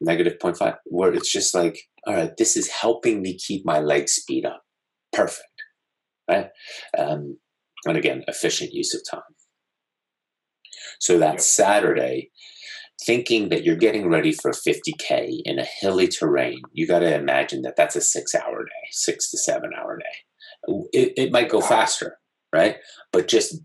[0.00, 4.08] negative 0.5 where it's just like all right this is helping me keep my leg
[4.08, 4.62] speed up.
[5.12, 5.48] Perfect
[6.28, 6.48] right?
[6.96, 7.38] Um,
[7.86, 9.22] and again, efficient use of time.
[11.00, 11.40] So that.
[11.40, 12.30] Saturday,
[13.04, 17.62] thinking that you're getting ready for 50K in a hilly terrain, you got to imagine
[17.62, 20.84] that that's a six hour day, six to seven hour day.
[20.92, 22.18] It, it might go faster,
[22.52, 22.76] right?
[23.12, 23.60] But just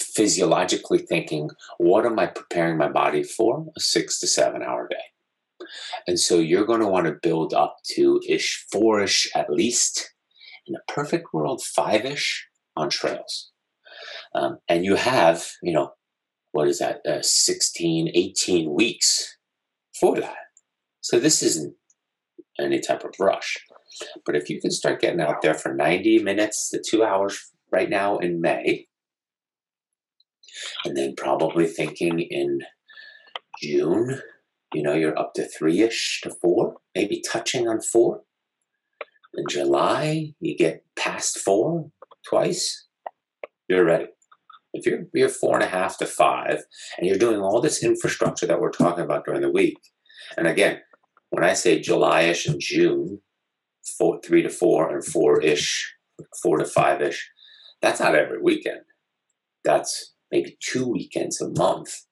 [0.00, 3.66] physiologically thinking, what am I preparing my body for?
[3.76, 4.96] A six to seven hour day.
[6.06, 10.14] And so you're going to want to build up to ish, four ish at least.
[10.66, 12.47] In a perfect world, five ish
[12.78, 13.50] on trails.
[14.34, 15.92] Um, and you have, you know,
[16.52, 19.36] what is that, uh, 16, 18 weeks
[19.98, 20.36] for that.
[21.00, 21.74] So this isn't
[22.58, 23.58] any type of rush.
[24.24, 27.88] But if you can start getting out there for 90 minutes to two hours right
[27.88, 28.86] now in May,
[30.84, 32.60] and then probably thinking in
[33.62, 34.20] June,
[34.74, 38.22] you know, you're up to three ish to four, maybe touching on four.
[39.34, 41.90] In July, you get past four,
[42.26, 42.86] twice,
[43.68, 44.06] you're ready.
[44.72, 46.62] If you're, you're four and a half to five,
[46.96, 49.78] and you're doing all this infrastructure that we're talking about during the week,
[50.36, 50.80] and again,
[51.30, 53.20] when I say July-ish and June,
[53.98, 55.94] four, three to four and four-ish,
[56.42, 57.30] four to five-ish,
[57.80, 58.80] that's not every weekend.
[59.64, 62.02] That's maybe two weekends a month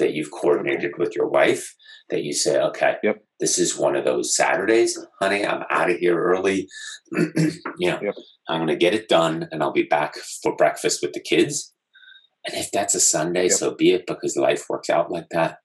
[0.00, 1.74] that you've coordinated with your wife
[2.10, 3.22] that you say, okay, yep.
[3.38, 6.68] this is one of those Saturdays, honey, I'm out of here early.
[7.12, 8.14] you know, yep.
[8.48, 11.72] I'm going to get it done and I'll be back for breakfast with the kids.
[12.46, 13.52] And if that's a Sunday, yep.
[13.52, 15.58] so be it because life works out like that.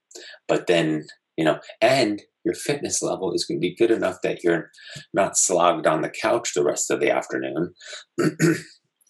[0.48, 1.06] But then,
[1.36, 4.70] you know, and your fitness level is going to be good enough that you're
[5.14, 7.74] not slogged on the couch the rest of the afternoon.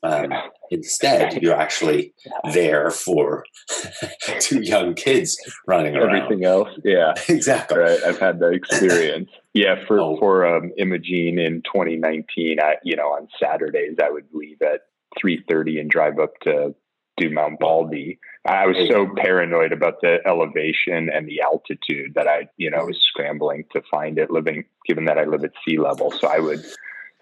[0.05, 0.33] Um,
[0.71, 2.13] instead, you're actually
[2.53, 3.45] there for
[4.39, 5.37] two young kids
[5.67, 6.15] running around.
[6.15, 7.79] Everything else, yeah, exactly.
[7.79, 9.29] Right, I've had that experience.
[9.53, 10.17] yeah, for oh.
[10.17, 14.81] for um, Imogene in 2019, I you know on Saturdays I would leave at
[15.23, 16.75] 3:30 and drive up to
[17.17, 18.19] do Mount Baldy.
[18.45, 23.01] I was so paranoid about the elevation and the altitude that I, you know, was
[23.01, 26.11] scrambling to find it living, given that I live at sea level.
[26.11, 26.63] So I would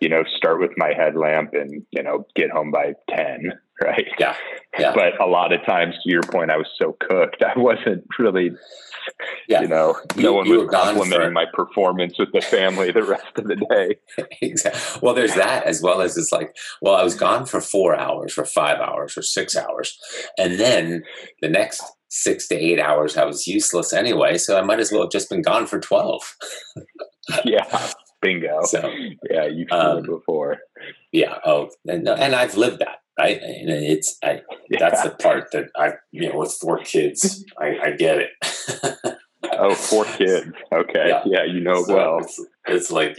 [0.04, 4.06] you know, start with my headlamp and, you know, get home by 10, right?
[4.20, 4.36] Yeah.
[4.78, 4.94] yeah.
[4.94, 7.42] But a lot of times, to your point, I was so cooked.
[7.42, 8.52] I wasn't really,
[9.48, 9.62] yeah.
[9.62, 11.32] you know, no you, one you was complimenting for...
[11.32, 14.26] my performance with the family the rest of the day.
[14.42, 15.00] exactly.
[15.02, 18.38] Well, there's that as well as it's like, well, I was gone for four hours
[18.38, 19.98] or five hours or six hours.
[20.38, 21.04] And then
[21.42, 24.38] the next six to eight hours, I was useless anyway.
[24.38, 26.36] So I might as well have just been gone for 12.
[27.46, 27.94] yeah.
[28.24, 28.64] Bingo.
[28.64, 28.92] So
[29.30, 30.58] yeah, you've seen um, it before.
[31.12, 31.38] Yeah.
[31.46, 33.00] Oh, and, and I've lived that.
[33.18, 33.40] Right.
[33.40, 34.80] And it's I, yeah.
[34.80, 38.30] that's the part that I you know with four kids I, I get it.
[39.54, 40.48] oh, four kids.
[40.72, 41.10] Okay.
[41.10, 42.18] Yeah, yeah you know so well.
[42.20, 43.16] It's, it's, like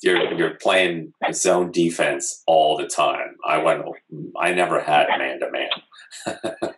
[0.00, 3.34] you're you're playing zone defense all the time.
[3.44, 3.82] I went.
[4.38, 6.72] I never had man to man.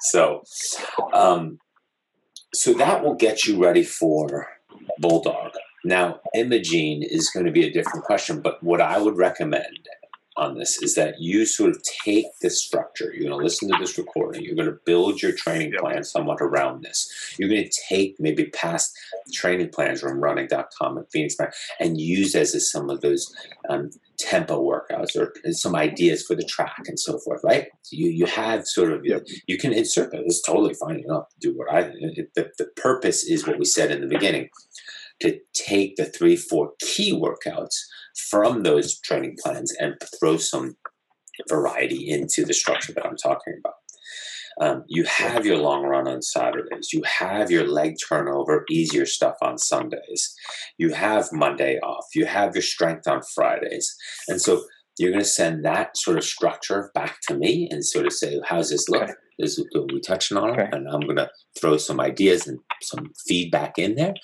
[0.00, 0.44] So,
[1.12, 1.58] um,
[2.54, 4.48] so that will get you ready for
[4.98, 5.52] bulldog.
[5.86, 9.88] Now, Imogene is going to be a different question, but what I would recommend
[10.36, 13.12] on this is that you sort of take this structure.
[13.12, 14.42] You're going to listen to this recording.
[14.42, 17.08] You're going to build your training plan somewhat around this.
[17.38, 18.98] You're going to take maybe past
[19.32, 21.36] training plans from running.com and Phoenix
[21.78, 23.32] and use as a, some of those
[23.68, 27.68] um, tempo workouts or some ideas for the track and so forth, right?
[27.90, 29.24] You you have sort of yep.
[29.46, 30.22] you can insert that.
[30.26, 30.98] It's totally fine.
[30.98, 31.82] You don't do what I.
[32.34, 34.50] the, the purpose is what we said in the beginning
[35.20, 37.76] to take the three, four key workouts
[38.30, 40.76] from those training plans and throw some
[41.48, 43.74] variety into the structure that I'm talking about.
[44.58, 46.90] Um, you have your long run on Saturdays.
[46.92, 50.34] You have your leg turnover, easier stuff on Sundays.
[50.78, 52.06] You have Monday off.
[52.14, 53.94] You have your strength on Fridays.
[54.28, 54.64] And so
[54.98, 58.40] you're going to send that sort of structure back to me and sort of say,
[58.44, 59.02] how's this look?
[59.02, 59.12] Okay.
[59.38, 60.72] Is we touching on it?
[60.72, 61.28] And I'm going to
[61.60, 64.14] throw some ideas and some feedback in there.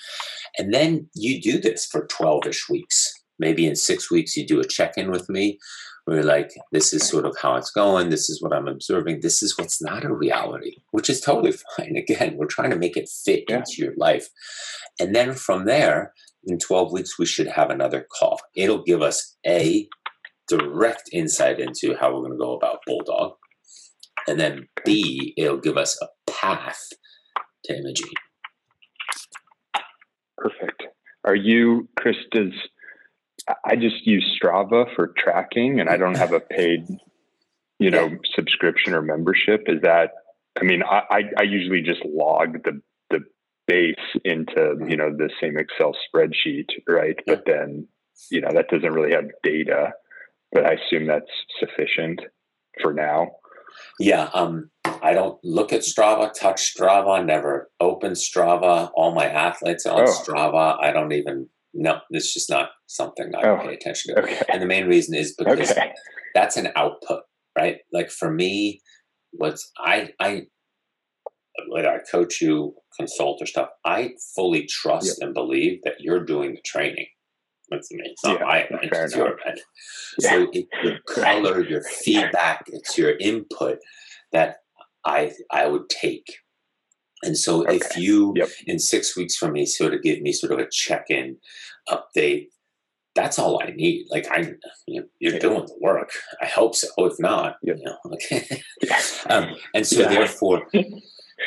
[0.56, 3.12] And then you do this for 12 ish weeks.
[3.38, 5.58] Maybe in six weeks, you do a check in with me.
[6.06, 8.08] We're like, this is sort of how it's going.
[8.08, 9.20] This is what I'm observing.
[9.20, 11.96] This is what's not a reality, which is totally fine.
[11.96, 13.58] Again, we're trying to make it fit yeah.
[13.58, 14.28] into your life.
[14.98, 16.12] And then from there,
[16.44, 18.40] in 12 weeks, we should have another call.
[18.56, 19.88] It'll give us A,
[20.48, 23.32] direct insight into how we're going to go about Bulldog.
[24.28, 26.88] And then B, it'll give us a path
[27.64, 28.12] to Imogene.
[30.36, 30.84] Perfect.
[31.24, 32.52] Are you, Chris, does
[33.64, 36.86] I just use Strava for tracking and I don't have a paid,
[37.78, 38.16] you know, yeah.
[38.34, 39.62] subscription or membership.
[39.66, 40.10] Is that,
[40.60, 42.80] I mean, I, I usually just log the,
[43.10, 43.20] the
[43.66, 47.16] base into, you know, the same Excel spreadsheet, right?
[47.26, 47.34] Yeah.
[47.34, 47.88] But then,
[48.30, 49.92] you know, that doesn't really have data,
[50.52, 51.24] but I assume that's
[51.58, 52.20] sufficient
[52.80, 53.28] for now.
[53.98, 54.28] Yeah.
[54.34, 58.90] Um, I don't look at Strava, touch Strava, never open Strava.
[58.94, 60.04] All my athletes on oh.
[60.04, 60.76] Strava.
[60.80, 64.22] I don't even no, it's just not something I oh, pay attention to.
[64.22, 64.42] Okay.
[64.52, 65.92] And the main reason is because okay.
[66.34, 67.22] that's an output,
[67.56, 67.78] right?
[67.92, 68.82] Like for me,
[69.30, 70.42] what's I I
[71.68, 75.26] when I coach you, consult or stuff, I fully trust yep.
[75.26, 77.06] and believe that you're doing the training
[77.72, 78.02] me.
[78.04, 79.60] It's not yeah, my event, it's your event.
[80.18, 80.30] Yeah.
[80.30, 83.78] So it, your color, your feedback, it's your input
[84.32, 84.56] that
[85.04, 86.36] I I would take
[87.22, 87.76] and so okay.
[87.76, 88.48] if you yep.
[88.66, 91.36] in six weeks from me sort of give me sort of a check-in
[91.88, 92.48] update,
[93.14, 94.06] that's all I need.
[94.10, 94.54] Like I,
[94.86, 95.04] you
[95.34, 96.10] are doing the work.
[96.40, 96.88] I hope so.
[96.98, 97.76] If not, yep.
[97.78, 98.62] you know, okay.
[99.28, 100.66] um, and so therefore,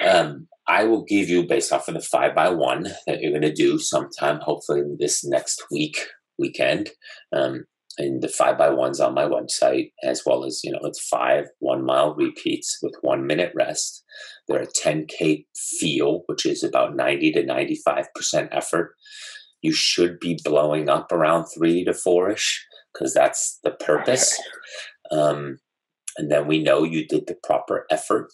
[0.07, 3.41] um, I will give you based off of the five by one that you're going
[3.43, 5.97] to do sometime, hopefully this next week
[6.37, 6.89] weekend.
[7.31, 7.65] Um,
[7.97, 11.45] and the five by ones on my website, as well as, you know, it's five
[11.59, 14.03] one mile repeats with one minute rest.
[14.47, 15.45] There are 10K
[15.79, 18.95] feel, which is about 90 to 95% effort.
[19.61, 24.39] You should be blowing up around three to four ish because that's the purpose.
[25.11, 25.59] Um,
[26.17, 28.31] and then we know you did the proper effort.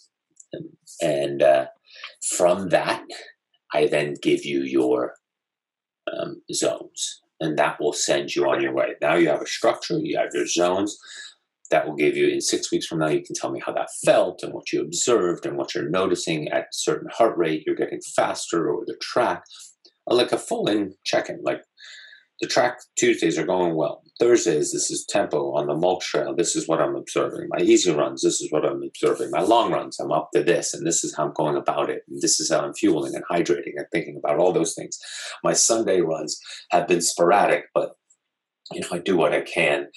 [0.52, 0.68] And,
[1.00, 1.66] and uh,
[2.36, 3.04] from that,
[3.72, 5.14] I then give you your
[6.12, 8.94] um, zones and that will send you on your way.
[9.00, 10.96] Now you have a structure, you have your zones.
[11.72, 13.88] That will give you in six weeks from now, you can tell me how that
[14.04, 18.00] felt and what you observed and what you're noticing at certain heart rate, you're getting
[18.14, 19.42] faster or the track,
[20.06, 21.40] like a full in check in.
[21.42, 21.62] Like
[22.40, 24.01] the track Tuesdays are going well.
[24.18, 26.34] Thursdays, this is tempo on the mulch trail.
[26.34, 27.48] This is what I'm observing.
[27.48, 29.30] My easy runs, this is what I'm observing.
[29.30, 32.02] My long runs, I'm up to this, and this is how I'm going about it.
[32.08, 34.98] And this is how I'm fueling and hydrating and thinking about all those things.
[35.42, 36.38] My Sunday runs
[36.70, 37.96] have been sporadic, but
[38.72, 39.88] you know, I do what I can.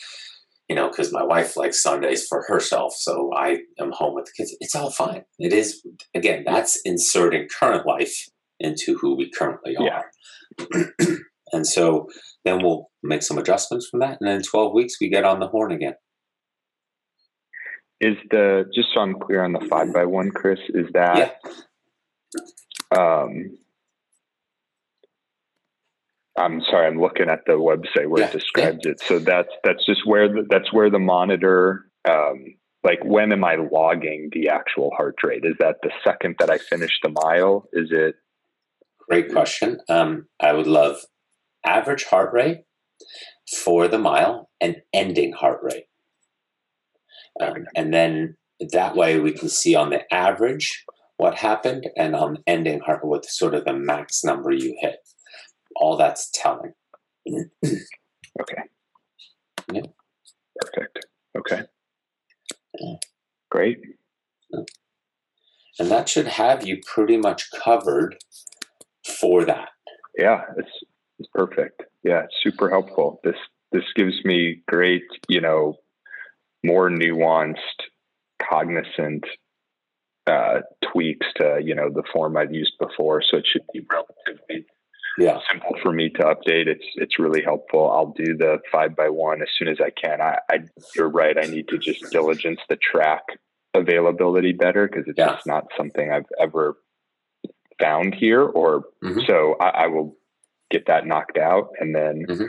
[0.70, 4.32] You know, because my wife likes Sundays for herself, so I am home with the
[4.36, 4.55] kids.
[4.59, 5.24] It's all fine.
[5.38, 5.86] It is
[6.16, 6.43] again.
[6.43, 8.28] That's inserting current life
[8.59, 10.11] into who we currently are.
[10.59, 10.86] Yeah.
[11.52, 12.10] And so
[12.43, 14.18] then we'll make some adjustments from that.
[14.20, 15.96] And then 12 weeks, we get on the horn again.
[18.02, 21.39] Is the, just so I'm clear on the five by one, Chris, is that,
[22.93, 22.98] yeah.
[22.98, 23.58] um,
[26.38, 28.91] I'm sorry, I'm looking at the website where yeah, it describes yeah.
[28.91, 29.02] it.
[29.02, 33.56] So that's, that's just where the, that's where the monitor, um, like when am I
[33.56, 35.46] logging the actual heart rate?
[35.46, 37.68] Is that the second that I finish the mile?
[37.72, 38.16] Is it?
[39.10, 39.80] Great question.
[39.88, 40.98] Um, I would love
[41.66, 42.63] average heart rate
[43.63, 45.86] for the mile and ending heart rate.
[47.41, 48.38] Um, and then
[48.72, 50.86] that way we can see on the average
[51.18, 54.97] what happened and on ending heart with sort of the max number you hit.
[55.76, 56.74] All that's telling.
[57.66, 58.61] okay.
[59.74, 59.82] Yeah.
[60.61, 61.05] Perfect.
[61.38, 61.61] Okay.
[62.80, 62.95] Yeah.
[63.49, 63.80] Great.
[65.80, 68.16] And that should have you pretty much covered
[69.20, 69.70] for that.
[70.18, 70.70] Yeah, it's
[71.34, 71.84] perfect.
[72.03, 73.20] Yeah, super helpful.
[73.24, 73.38] This
[73.72, 75.76] this gives me great, you know,
[76.63, 77.55] more nuanced,
[78.49, 79.26] cognizant
[80.28, 80.61] uh,
[80.91, 83.22] tweaks to you know the form I've used before.
[83.22, 84.66] So it should be relatively
[85.18, 85.39] yeah.
[85.51, 86.68] simple for me to update.
[86.68, 87.89] It's it's really helpful.
[87.89, 90.22] I'll do the five by one as soon as I can.
[90.22, 90.59] I, I
[90.95, 91.38] you're right.
[91.38, 93.24] I need to just diligence the track
[93.74, 95.34] availability better because it's yeah.
[95.34, 96.78] just not something I've ever
[97.80, 98.41] found here.
[98.41, 99.20] Or mm-hmm.
[99.28, 100.18] so I, I will
[100.76, 102.45] get that knocked out and then mm-hmm.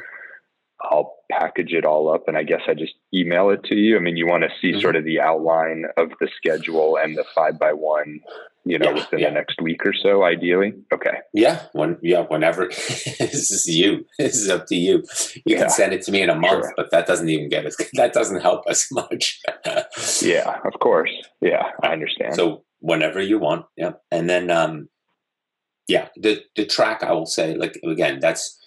[0.82, 3.96] I'll package it all up and I guess I just email it to you.
[3.96, 4.80] I mean, you want to see mm-hmm.
[4.80, 8.20] sort of the outline of the schedule and the five by one,
[8.64, 9.28] you know, yeah, within yeah.
[9.28, 10.74] the next week or so, ideally.
[10.92, 11.18] Okay.
[11.32, 11.62] Yeah.
[11.72, 12.22] When, yeah.
[12.22, 15.04] Whenever this is you, this is up to you.
[15.34, 15.58] You yeah.
[15.60, 16.74] can send it to me in a month, sure.
[16.76, 19.40] but that doesn't even get us, that doesn't help us much.
[20.20, 21.10] yeah, of course.
[21.40, 21.70] Yeah.
[21.82, 22.34] I understand.
[22.34, 23.66] So whenever you want.
[23.76, 23.92] Yeah.
[24.10, 24.88] And then, um,
[25.88, 28.58] yeah, the the track I will say like again that's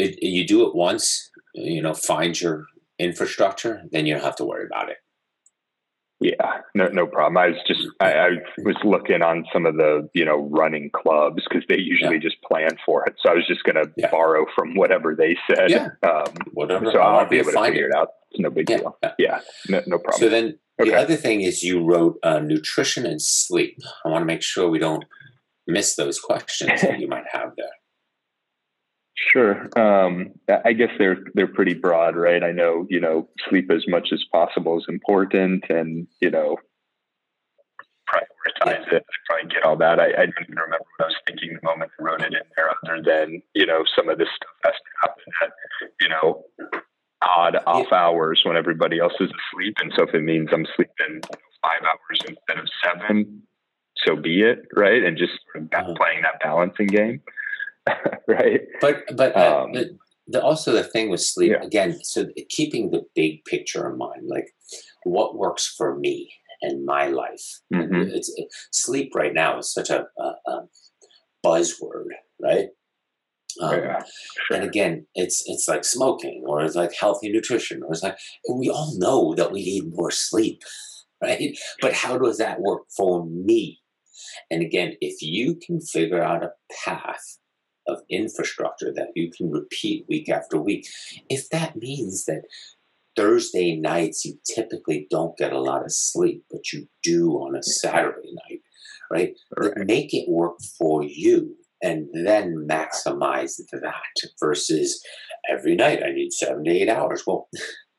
[0.00, 2.66] it, you do it once, you know, find your
[2.98, 4.96] infrastructure, then you don't have to worry about it.
[6.22, 7.38] Yeah, no, no problem.
[7.38, 11.42] I was just, I, I was looking on some of the, you know, running clubs
[11.48, 12.20] because they usually yeah.
[12.20, 13.14] just plan for it.
[13.22, 14.10] So I was just going to yeah.
[14.10, 15.70] borrow from whatever they said.
[15.70, 15.88] Yeah.
[16.02, 16.92] Um, whatever.
[16.92, 17.92] So I'll be able to figure it.
[17.94, 18.08] it out.
[18.30, 18.98] It's no big deal.
[19.18, 19.40] Yeah,
[19.70, 20.20] no, no problem.
[20.20, 20.90] So then okay.
[20.90, 23.78] the other thing is you wrote uh, nutrition and sleep.
[24.04, 25.04] I want to make sure we don't
[25.66, 27.66] miss those questions that you might have there.
[29.32, 29.68] Sure.
[29.78, 30.30] Um,
[30.64, 32.42] I guess they're they're pretty broad, right?
[32.42, 36.56] I know you know sleep as much as possible is important, and you know
[38.08, 39.04] prioritize it.
[39.06, 40.00] I probably get all that.
[40.00, 42.40] I, I didn't even remember what I was thinking the moment I wrote it in
[42.56, 45.50] there, other than you know some of this stuff has to happen at
[46.00, 46.42] you know
[47.22, 51.20] odd off hours when everybody else is asleep, and so if it means I'm sleeping
[51.62, 53.42] five hours instead of seven,
[54.06, 55.02] so be it, right?
[55.02, 55.94] And just uh-huh.
[55.96, 57.20] playing that balancing game.
[58.28, 58.60] right?
[58.80, 59.98] But but, uh, um, the,
[60.28, 61.66] the, also the thing with sleep yeah.
[61.66, 61.98] again.
[62.02, 64.54] So keeping the big picture in mind, like
[65.04, 66.30] what works for me
[66.62, 67.60] and my life.
[67.72, 68.10] Mm-hmm.
[68.10, 70.68] It's, it, sleep right now is such a, a, a
[71.44, 72.06] buzzword,
[72.40, 72.68] right?
[73.60, 74.02] Um, yeah,
[74.46, 74.56] sure.
[74.56, 78.16] And again, it's it's like smoking, or it's like healthy nutrition, or it's like
[78.48, 80.62] we all know that we need more sleep,
[81.22, 81.56] right?
[81.80, 83.79] But how does that work for me?
[84.50, 86.52] And again, if you can figure out a
[86.84, 87.38] path
[87.90, 90.86] of infrastructure that you can repeat week after week.
[91.28, 92.42] If that means that
[93.16, 97.62] Thursday nights you typically don't get a lot of sleep, but you do on a
[97.62, 98.60] Saturday night,
[99.10, 99.36] right?
[99.58, 99.86] right.
[99.86, 105.02] Make it work for you and then maximize that versus
[105.50, 107.24] every night I need seven to eight hours.
[107.26, 107.48] Well,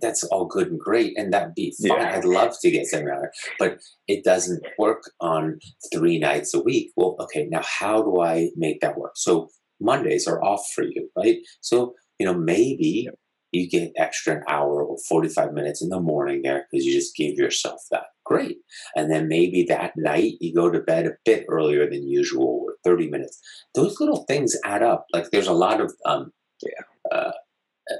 [0.00, 1.98] that's all good and great, and that'd be fine.
[1.98, 2.16] Yeah.
[2.16, 5.58] I'd love to get seven hours, but it doesn't work on
[5.92, 6.92] three nights a week.
[6.96, 9.12] Well, okay, now how do I make that work?
[9.16, 9.48] So
[9.80, 11.38] Mondays are off for you, right?
[11.60, 13.08] So you know maybe
[13.52, 17.14] you get extra an hour or 45 minutes in the morning there because you just
[17.14, 18.04] give yourself that.
[18.24, 18.56] Great.
[18.96, 22.76] And then maybe that night you go to bed a bit earlier than usual or
[22.84, 23.38] 30 minutes.
[23.74, 25.06] Those little things add up.
[25.12, 26.32] Like there's a lot of um,
[26.62, 27.16] yeah.
[27.16, 27.32] uh,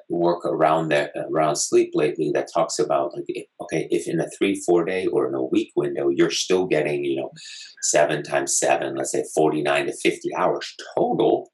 [0.09, 3.25] work around that around sleep lately that talks about like
[3.61, 7.05] okay if in a three four day or in a week window you're still getting
[7.05, 7.31] you know
[7.83, 11.51] seven times seven let's say 49 to 50 hours total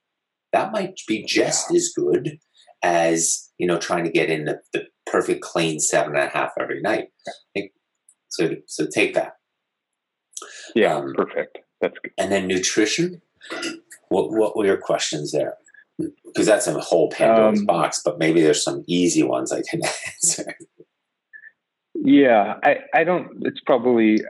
[0.52, 2.38] that might be just as good
[2.82, 6.52] as you know trying to get in the, the perfect clean seven and a half
[6.60, 7.08] every night.
[8.28, 9.32] So so take that.
[10.74, 11.58] Yeah um, perfect.
[11.80, 13.22] That's good and then nutrition?
[14.08, 15.54] What what were your questions there
[15.98, 19.80] because that's a whole Pandora's um, box, but maybe there's some easy ones I can
[20.06, 20.54] answer.
[21.94, 24.20] Yeah, I, I don't, it's probably,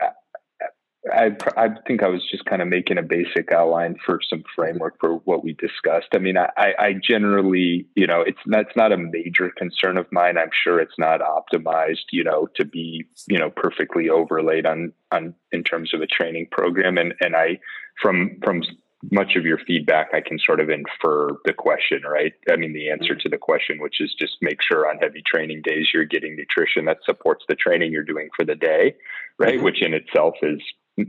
[1.12, 4.98] I, I think I was just kind of making a basic outline for some framework
[4.98, 6.08] for what we discussed.
[6.12, 10.38] I mean, I, I generally, you know, it's that's not a major concern of mine.
[10.38, 15.34] I'm sure it's not optimized, you know, to be, you know, perfectly overlaid on on
[15.52, 16.98] in terms of a training program.
[16.98, 17.58] And and I,
[18.00, 18.62] from from
[19.10, 22.32] much of your feedback, I can sort of infer the question, right?
[22.50, 23.20] I mean, the answer mm-hmm.
[23.20, 26.84] to the question, which is just make sure on heavy training days you're getting nutrition
[26.86, 28.96] that supports the training you're doing for the day,
[29.38, 29.54] right?
[29.54, 29.64] Mm-hmm.
[29.64, 30.60] Which in itself is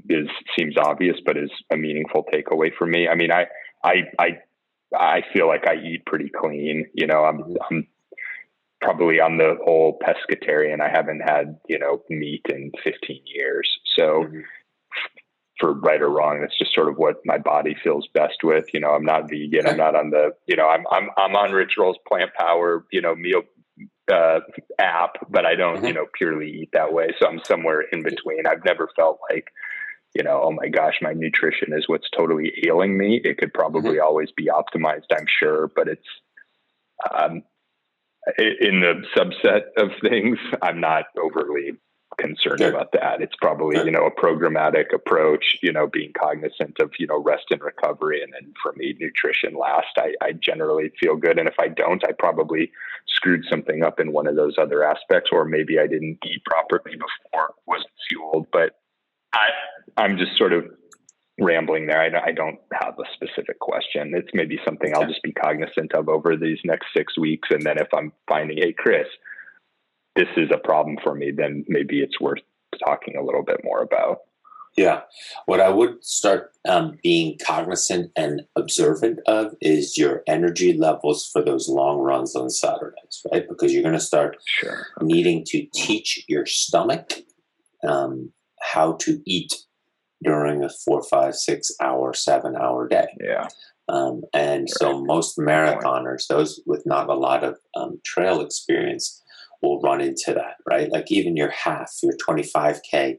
[0.07, 0.27] is
[0.57, 3.07] seems obvious, but is a meaningful takeaway for me.
[3.07, 3.47] I mean, I
[3.83, 4.27] I I
[4.95, 6.85] I feel like I eat pretty clean.
[6.93, 7.55] You know, I'm mm-hmm.
[7.71, 7.87] I'm
[8.81, 10.79] probably on the whole pescatarian.
[10.79, 13.67] I haven't had you know meat in 15 years,
[13.97, 14.25] so.
[14.25, 14.39] Mm-hmm
[15.59, 16.39] for right or wrong.
[16.41, 18.65] That's just sort of what my body feels best with.
[18.73, 19.67] You know, I'm not vegan.
[19.67, 23.01] I'm not on the, you know, I'm, I'm, I'm on Rich Roll's plant power, you
[23.01, 23.41] know, meal
[24.11, 24.39] uh,
[24.79, 25.85] app, but I don't, mm-hmm.
[25.85, 27.09] you know, purely eat that way.
[27.19, 28.47] So I'm somewhere in between.
[28.47, 29.47] I've never felt like,
[30.15, 33.21] you know, oh my gosh, my nutrition is what's totally ailing me.
[33.23, 34.07] It could probably mm-hmm.
[34.07, 36.07] always be optimized, I'm sure, but it's,
[37.13, 37.43] um,
[38.37, 41.73] in the subset of things, I'm not overly
[42.19, 42.69] concerned sure.
[42.69, 43.21] about that.
[43.21, 47.45] It's probably, you know, a programmatic approach, you know, being cognizant of, you know, rest
[47.49, 48.21] and recovery.
[48.21, 49.87] And then for me, nutrition last.
[49.97, 51.39] I, I generally feel good.
[51.39, 52.71] And if I don't, I probably
[53.07, 56.95] screwed something up in one of those other aspects, or maybe I didn't eat properly
[56.95, 58.47] before, wasn't fueled.
[58.51, 58.73] But
[59.33, 59.47] I,
[59.97, 60.65] I'm just sort of
[61.39, 62.01] rambling there.
[62.01, 64.13] I, I, don't have a specific question.
[64.13, 67.47] It's maybe something I'll just be cognizant of over these next six weeks.
[67.51, 69.07] And then if I'm finding, hey, Chris,
[70.19, 72.41] this is a problem for me, then maybe it's worth
[72.85, 74.19] talking a little bit more about.
[74.75, 75.01] Yeah.
[75.45, 81.41] What I would start um, being cognizant and observant of is your energy levels for
[81.41, 83.47] those long runs on Saturdays, right?
[83.47, 84.87] Because you're going to start sure.
[85.01, 87.13] needing to teach your stomach
[87.87, 88.31] um,
[88.61, 89.53] how to eat
[90.21, 93.07] during a four, five, six hour, seven hour day.
[93.21, 93.47] Yeah.
[93.87, 99.23] Um, and so most marathoners, those with not a lot of um, trail experience,
[99.61, 100.91] will run into that, right?
[100.91, 103.17] Like even your half, your 25K,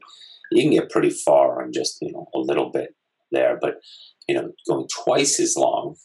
[0.51, 2.95] you can get pretty far on just, you know, a little bit
[3.31, 3.57] there.
[3.61, 3.75] But,
[4.27, 5.95] you know, going twice as long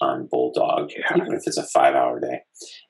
[0.00, 1.16] on Bulldog, yeah.
[1.16, 2.40] even if it's a five hour day,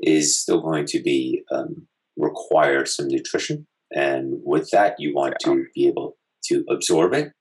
[0.01, 3.67] is still going to be um, require some nutrition.
[3.95, 5.53] And with that, you want yeah.
[5.53, 6.17] to be able
[6.47, 7.33] to absorb it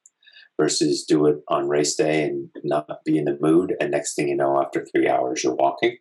[0.59, 3.73] versus do it on race day and not be in the mood.
[3.79, 5.97] And next thing you know, after three hours, you're walking.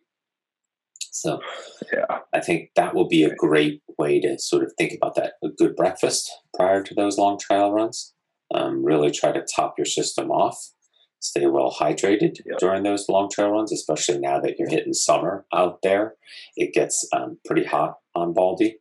[1.15, 1.39] So
[1.93, 5.33] yeah, I think that will be a great way to sort of think about that.
[5.43, 8.13] A good breakfast prior to those long trail runs.
[8.53, 10.71] Um, really try to top your system off.
[11.19, 12.59] Stay well hydrated yep.
[12.59, 16.15] during those long trail runs, especially now that you're hitting summer out there.
[16.55, 18.77] It gets um, pretty hot on Baldy.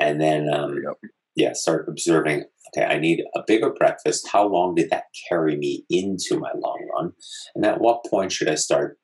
[0.00, 1.12] And then, um, yep.
[1.36, 2.44] yeah, start observing
[2.76, 4.28] okay, I need a bigger breakfast.
[4.28, 7.12] How long did that carry me into my long run?
[7.54, 8.98] And at what point should I start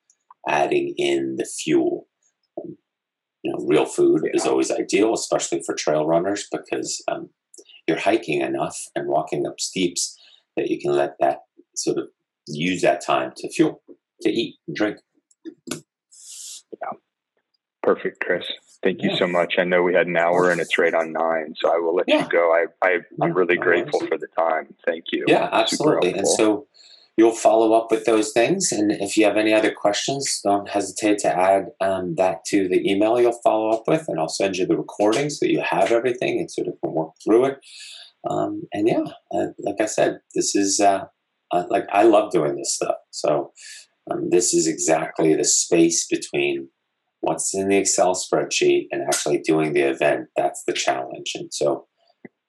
[0.47, 2.07] adding in the fuel?
[3.43, 4.31] You know, real food yeah.
[4.33, 7.29] is always ideal, especially for trail runners, because um,
[7.87, 10.17] you're hiking enough and walking up steeps
[10.55, 11.39] that you can let that
[11.75, 12.09] sort of
[12.47, 13.81] use that time to fuel,
[14.21, 14.97] to eat and drink.
[15.69, 16.97] Yeah.
[17.81, 18.45] Perfect, Chris.
[18.83, 19.19] Thank you yeah.
[19.19, 19.55] so much.
[19.57, 22.07] I know we had an hour and it's right on nine, so I will let
[22.07, 22.23] yeah.
[22.23, 22.51] you go.
[22.51, 24.73] I, I am really grateful for the time.
[24.85, 25.25] Thank you.
[25.27, 26.13] Yeah, absolutely.
[26.13, 26.67] And so
[27.21, 28.71] you'll follow up with those things.
[28.71, 32.81] And if you have any other questions, don't hesitate to add um, that to the
[32.89, 36.39] email you'll follow up with, and I'll send you the recording so you have everything
[36.39, 37.59] and sort of can work through it.
[38.27, 39.03] Um, and yeah,
[39.35, 41.05] uh, like I said, this is uh,
[41.51, 42.95] uh, like I love doing this stuff.
[43.11, 43.51] So
[44.09, 46.69] um, this is exactly the space between
[47.19, 50.29] what's in the Excel spreadsheet and actually doing the event.
[50.35, 51.33] That's the challenge.
[51.35, 51.85] And so,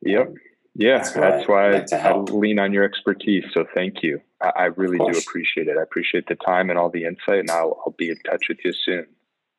[0.00, 0.32] yep.
[0.74, 3.44] Yeah, that's why, that's why I, like I lean on your expertise.
[3.52, 4.18] So thank you.
[4.42, 5.76] I, I really do appreciate it.
[5.78, 8.58] I appreciate the time and all the insight, and I'll, I'll be in touch with
[8.64, 9.06] you soon.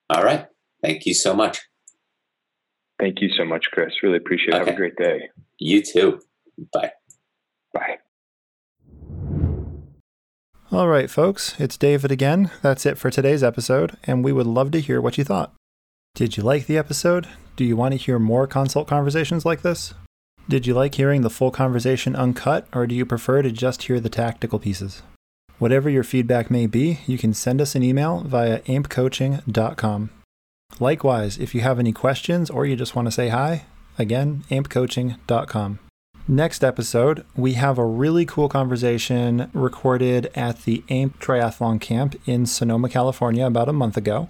[0.10, 0.45] All right.
[0.81, 1.61] Thank you so much.
[2.99, 3.91] Thank you so much, Chris.
[4.03, 4.61] Really appreciate it.
[4.61, 4.65] Okay.
[4.65, 5.30] Have a great day.
[5.60, 6.19] You too.
[6.73, 6.91] Bye.
[7.73, 7.97] Bye.
[10.72, 12.49] All right, folks, it's David again.
[12.61, 15.53] That's it for today's episode, and we would love to hear what you thought.
[16.15, 17.27] Did you like the episode?
[17.55, 19.93] Do you want to hear more consult conversations like this?
[20.49, 23.99] Did you like hearing the full conversation uncut, or do you prefer to just hear
[23.99, 25.01] the tactical pieces?
[25.57, 30.09] Whatever your feedback may be, you can send us an email via ampcoaching.com.
[30.79, 33.65] Likewise, if you have any questions or you just want to say hi,
[33.97, 35.79] again, ampcoaching.com.
[36.27, 42.45] Next episode, we have a really cool conversation recorded at the AMP Triathlon Camp in
[42.45, 44.29] Sonoma, California, about a month ago.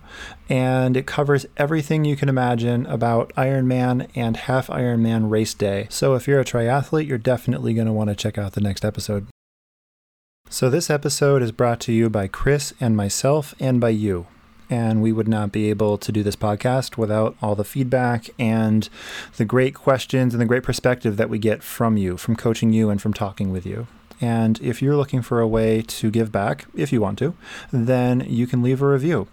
[0.50, 5.86] And it covers everything you can imagine about Ironman and half Ironman race day.
[5.92, 8.84] So if you're a triathlete, you're definitely going to want to check out the next
[8.84, 9.28] episode.
[10.50, 14.28] So, this episode is brought to you by Chris and myself, and by you
[14.70, 18.90] and we would not be able to do this podcast without all the feedback and
[19.38, 22.90] the great questions and the great perspective that we get from you, from coaching you,
[22.90, 23.88] and from talking with you.
[24.22, 27.36] And if you're looking for a way to give back, if you want to,
[27.72, 29.28] then you can leave a review.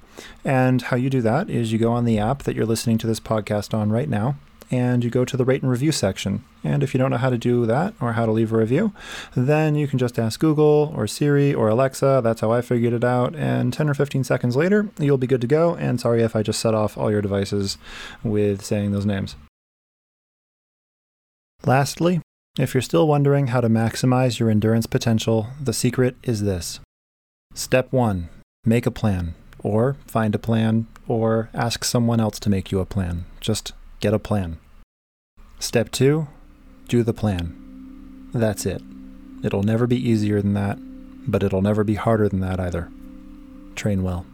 [0.44, 3.07] And how you do that is you go on the app that you're listening to
[3.07, 4.36] this podcast on right now
[4.71, 6.45] and you go to the rate and review section.
[6.63, 8.93] And if you don't know how to do that or how to leave a review,
[9.35, 12.21] then you can just ask Google or Siri or Alexa.
[12.23, 13.35] That's how I figured it out.
[13.35, 15.75] And 10 or 15 seconds later, you'll be good to go.
[15.75, 17.79] And sorry if I just set off all your devices
[18.23, 19.37] with saying those names.
[21.67, 22.21] Lastly,
[22.59, 26.81] if you're still wondering how to maximize your endurance potential, the secret is this.
[27.55, 28.29] Step 1
[28.65, 32.87] Make a plan, or find a plan, or ask someone else to make you a
[32.87, 33.25] plan.
[33.41, 34.59] Just Get a plan.
[35.59, 36.27] Step two,
[36.89, 38.31] do the plan.
[38.33, 38.83] That's it.
[39.45, 40.79] It'll never be easier than that,
[41.31, 42.91] but it'll never be harder than that either.
[43.75, 44.25] Train well.